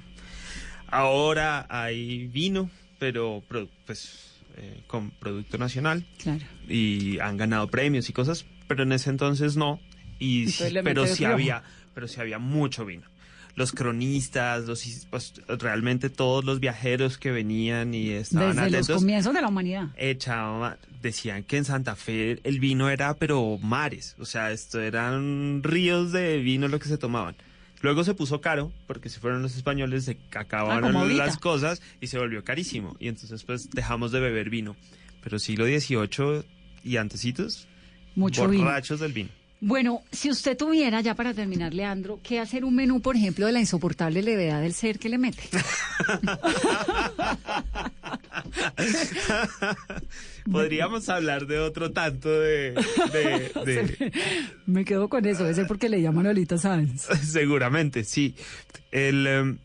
[0.89, 3.43] Ahora hay vino, pero
[3.85, 6.05] pues eh, con producto nacional.
[6.17, 6.43] Claro.
[6.67, 9.79] Y han ganado premios y cosas, pero en ese entonces no.
[10.19, 11.33] Y Entonces pero sí Rioja.
[11.33, 11.63] había,
[11.97, 13.07] pero sí había mucho vino.
[13.55, 19.01] Los cronistas, los pues, realmente todos los viajeros que venían y estaban Desde los atentos
[19.01, 19.87] comienzos de la humanidad.
[19.97, 25.61] echaba, decían que en Santa Fe el vino era pero mares, o sea, esto eran
[25.63, 27.35] ríos de vino lo que se tomaban.
[27.81, 31.25] Luego se puso caro, porque si fueron los españoles se Ah, acabaron ahorita.
[31.25, 32.95] las cosas y se volvió carísimo.
[32.99, 34.75] Y entonces pues dejamos de beber vino.
[35.23, 36.43] Pero siglo XVIII
[36.83, 37.67] y antecitos,
[38.13, 38.65] Mucho vino.
[38.65, 39.29] borrachos del vino.
[39.59, 43.51] Bueno, si usted tuviera, ya para terminar, Leandro, que hacer un menú, por ejemplo, de
[43.53, 45.41] la insoportable levedad del ser que le mete.
[50.51, 52.73] Podríamos hablar de otro tanto de...
[53.11, 54.11] de- de-
[54.65, 57.01] Me quedo con eso, ese porque le llaman Olita Sáenz.
[57.23, 58.35] Seguramente, sí.
[58.91, 59.57] El, em,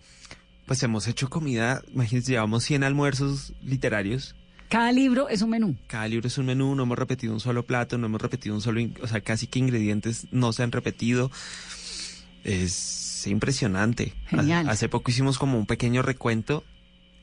[0.66, 4.34] pues hemos hecho comida, imagínense, llevamos 100 almuerzos literarios
[4.72, 5.76] Cada libro es un menú.
[5.86, 8.62] Cada libro es un menú, no hemos repetido un solo plato, no hemos repetido un
[8.62, 11.30] solo, o sea, casi que ingredientes no se han repetido.
[12.44, 14.14] Es impresionante.
[14.26, 14.68] Genial.
[14.68, 16.64] Ha- Hace poco hicimos como un pequeño recuento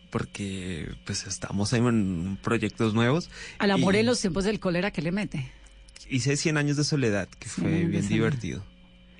[0.09, 3.29] porque pues estamos en proyectos nuevos.
[3.59, 5.51] Al amor y en los tiempos del cólera, ¿qué le mete?
[6.09, 8.63] Hice 100 años de soledad, que fue bien divertido.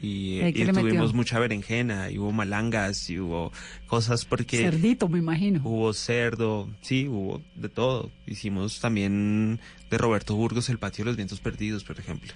[0.02, 0.40] Y,
[0.72, 3.52] tuvimos mucha berenjena, y hubo malangas, y hubo
[3.88, 4.58] cosas porque...
[4.58, 5.62] Cerdito, me imagino.
[5.64, 8.10] Hubo cerdo, sí, hubo de todo.
[8.26, 12.32] Hicimos también de Roberto Burgos El Patio de los Vientos Perdidos, por ejemplo.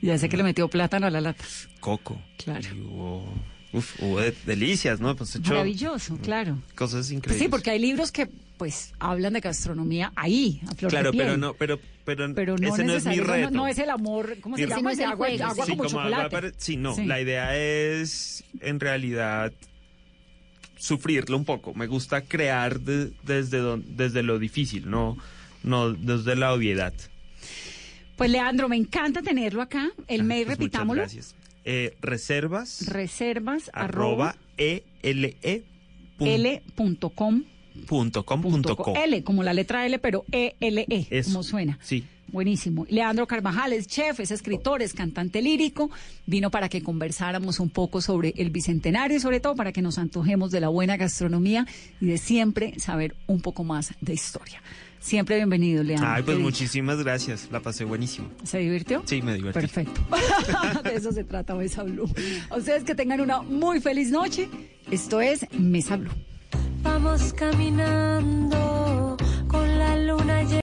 [0.00, 1.44] Ya sé que le metió plátano a la lata.
[1.80, 2.20] Coco.
[2.36, 2.68] Claro.
[2.74, 3.34] Y hubo,
[3.72, 5.14] uf, hubo de- delicias, ¿no?
[5.16, 6.58] Pues hecho Maravilloso, claro.
[6.74, 7.42] cosas Pues increíbles.
[7.42, 8.28] sí, porque hay libros que
[8.62, 11.24] pues hablan de gastronomía ahí, a flor Claro, de piel.
[11.24, 13.50] pero no, pero, pero, Pero no, ese no es mi reto.
[13.50, 14.82] no, no es el amor, ¿cómo se llama?
[14.82, 16.30] no es el agua, juego, agua Sí, como agua chocolate.
[16.30, 17.04] para- sí, no, Sí.
[17.04, 19.52] la idea es en realidad
[20.78, 21.74] sufrirlo un poco.
[21.74, 25.18] Me gusta crear de- desde, don- desde lo difícil, no,
[25.64, 26.92] no desde la obviedad.
[28.16, 29.90] Pues Leandro, me encanta tenerlo acá.
[30.06, 31.02] El mail, Pues muchas repitámoslo.
[31.02, 31.34] gracias.
[31.64, 35.36] Eh, reservas Reservas arroba e ele
[36.16, 37.42] pun- l.com punto com
[37.86, 38.24] punto.
[38.94, 41.30] L, como la letra L, pero E-L-E, Eso.
[41.30, 41.78] como suena.
[41.82, 42.04] Sí.
[42.28, 42.86] Buenísimo.
[42.88, 45.90] Leandro Carvajal es chef, es escritor, es cantante lírico.
[46.24, 49.98] Vino para que conversáramos un poco sobre el bicentenario y sobre todo para que nos
[49.98, 51.66] antojemos de la buena gastronomía
[52.00, 54.62] y de siempre saber un poco más de historia.
[54.98, 56.08] Siempre bienvenido, Leandro.
[56.08, 56.48] Ay, pues digo.
[56.48, 57.48] muchísimas gracias.
[57.50, 58.28] La pasé buenísimo.
[58.44, 59.02] ¿Se divirtió?
[59.04, 59.60] Sí, me divertí.
[59.60, 60.00] Perfecto.
[60.84, 62.08] de eso se trata Mesa Blue.
[62.48, 64.48] A ustedes que tengan una muy feliz noche.
[64.90, 66.12] Esto es Mesa Blue.
[66.82, 68.72] Vamos caminando